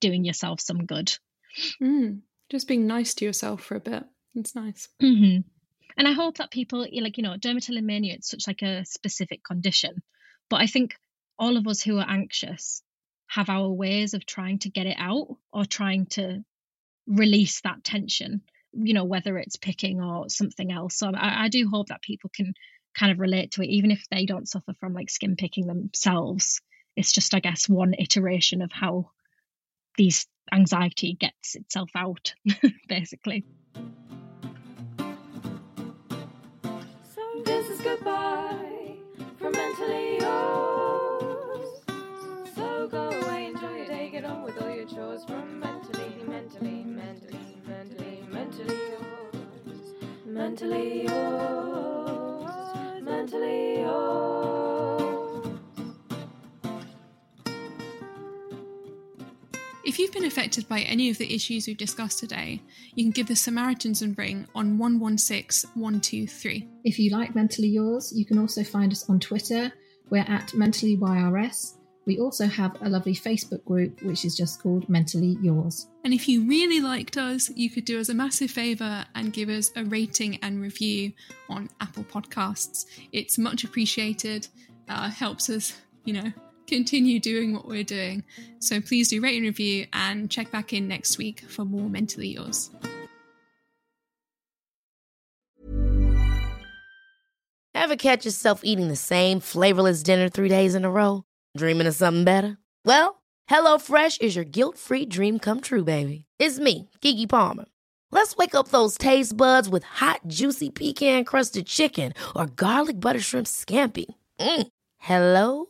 doing 0.00 0.24
yourself 0.24 0.60
some 0.60 0.84
good. 0.84 1.16
Mm. 1.80 2.22
Just 2.50 2.66
being 2.66 2.86
nice 2.86 3.14
to 3.14 3.24
yourself 3.24 3.62
for 3.62 3.76
a 3.76 3.80
bit. 3.80 4.04
It's 4.34 4.54
nice. 4.54 4.88
hmm 5.00 5.38
And 5.96 6.08
I 6.08 6.12
hope 6.12 6.38
that 6.38 6.50
people 6.50 6.80
like 6.80 7.16
you 7.16 7.22
know 7.22 7.36
dermatillomania. 7.36 8.14
It's 8.14 8.30
such 8.30 8.46
like 8.46 8.62
a 8.62 8.84
specific 8.84 9.42
condition, 9.44 10.02
but 10.48 10.60
I 10.60 10.66
think 10.66 10.94
all 11.38 11.56
of 11.56 11.66
us 11.66 11.80
who 11.80 11.98
are 11.98 12.06
anxious 12.08 12.82
have 13.28 13.48
our 13.48 13.68
ways 13.70 14.14
of 14.14 14.26
trying 14.26 14.58
to 14.58 14.70
get 14.70 14.86
it 14.86 14.96
out 14.98 15.36
or 15.52 15.64
trying 15.64 16.06
to 16.06 16.44
release 17.06 17.60
that 17.62 17.84
tension. 17.84 18.42
You 18.72 18.94
know 18.94 19.04
whether 19.04 19.38
it's 19.38 19.56
picking 19.56 20.00
or 20.00 20.28
something 20.28 20.72
else. 20.72 20.96
So 20.96 21.12
I, 21.14 21.44
I 21.44 21.48
do 21.48 21.68
hope 21.68 21.88
that 21.88 22.02
people 22.02 22.30
can 22.34 22.54
kind 22.98 23.12
of 23.12 23.20
relate 23.20 23.52
to 23.52 23.62
it, 23.62 23.68
even 23.68 23.92
if 23.92 24.04
they 24.10 24.26
don't 24.26 24.48
suffer 24.48 24.74
from 24.80 24.92
like 24.92 25.10
skin 25.10 25.36
picking 25.36 25.66
themselves. 25.66 26.60
It's 26.96 27.12
just 27.12 27.34
I 27.34 27.40
guess 27.40 27.68
one 27.68 27.94
iteration 27.96 28.62
of 28.62 28.72
how 28.72 29.10
these 29.96 30.26
anxiety 30.52 31.14
gets 31.14 31.54
itself 31.54 31.90
out, 31.94 32.34
basically. 32.88 33.44
So 37.14 37.42
this 37.44 37.68
is 37.70 37.80
goodbye 37.80 38.50
If 59.90 59.98
you've 59.98 60.12
been 60.12 60.24
affected 60.24 60.68
by 60.68 60.82
any 60.82 61.10
of 61.10 61.18
the 61.18 61.34
issues 61.34 61.66
we've 61.66 61.76
discussed 61.76 62.20
today, 62.20 62.62
you 62.94 63.02
can 63.02 63.10
give 63.10 63.26
the 63.26 63.34
Samaritans 63.34 64.02
a 64.02 64.08
ring 64.10 64.46
on 64.54 64.78
116 64.78 65.68
123. 65.74 66.68
If 66.84 67.00
you 67.00 67.10
like 67.10 67.34
Mentally 67.34 67.66
Yours, 67.66 68.12
you 68.14 68.24
can 68.24 68.38
also 68.38 68.62
find 68.62 68.92
us 68.92 69.10
on 69.10 69.18
Twitter. 69.18 69.72
We're 70.08 70.20
at 70.28 70.50
MentallyYRS. 70.50 71.78
We 72.06 72.20
also 72.20 72.46
have 72.46 72.80
a 72.82 72.88
lovely 72.88 73.16
Facebook 73.16 73.64
group 73.64 74.00
which 74.02 74.24
is 74.24 74.36
just 74.36 74.62
called 74.62 74.88
Mentally 74.88 75.36
Yours. 75.42 75.88
And 76.04 76.14
if 76.14 76.28
you 76.28 76.46
really 76.46 76.80
liked 76.80 77.16
us, 77.16 77.50
you 77.56 77.68
could 77.68 77.84
do 77.84 77.98
us 77.98 78.10
a 78.10 78.14
massive 78.14 78.52
favour 78.52 79.04
and 79.16 79.32
give 79.32 79.48
us 79.48 79.72
a 79.74 79.84
rating 79.84 80.38
and 80.40 80.62
review 80.62 81.14
on 81.48 81.68
Apple 81.80 82.04
Podcasts. 82.04 82.86
It's 83.10 83.38
much 83.38 83.64
appreciated, 83.64 84.46
uh, 84.88 85.10
helps 85.10 85.50
us, 85.50 85.76
you 86.04 86.12
know, 86.12 86.32
continue 86.70 87.20
doing 87.20 87.52
what 87.52 87.66
we're 87.66 87.84
doing. 87.84 88.22
So 88.60 88.80
please 88.80 89.08
do 89.08 89.20
rate 89.20 89.36
and 89.36 89.44
review 89.44 89.86
and 89.92 90.30
check 90.30 90.50
back 90.50 90.72
in 90.72 90.88
next 90.88 91.18
week 91.18 91.40
for 91.40 91.64
more 91.64 91.88
Mentally 91.88 92.28
Yours. 92.28 92.70
Ever 97.74 97.96
catch 97.96 98.24
yourself 98.24 98.60
eating 98.62 98.88
the 98.88 98.96
same 98.96 99.40
flavorless 99.40 100.02
dinner 100.02 100.28
three 100.28 100.48
days 100.48 100.74
in 100.74 100.84
a 100.84 100.90
row? 100.90 101.24
Dreaming 101.56 101.86
of 101.86 101.94
something 101.94 102.24
better? 102.24 102.58
Well, 102.84 103.22
HelloFresh 103.50 104.20
is 104.20 104.36
your 104.36 104.44
guilt 104.44 104.78
free 104.78 105.06
dream 105.06 105.38
come 105.38 105.60
true, 105.60 105.82
baby. 105.82 106.26
It's 106.38 106.58
me, 106.58 106.90
Keke 107.00 107.28
Palmer. 107.28 107.64
Let's 108.12 108.36
wake 108.36 108.54
up 108.54 108.68
those 108.68 108.98
taste 108.98 109.36
buds 109.36 109.68
with 109.68 109.82
hot, 109.84 110.20
juicy 110.26 110.70
pecan 110.70 111.24
crusted 111.24 111.66
chicken 111.66 112.12
or 112.36 112.46
garlic 112.46 113.00
butter 113.00 113.20
shrimp 113.20 113.46
scampi. 113.46 114.06
Mm. 114.38 114.66
Hello 114.98 115.69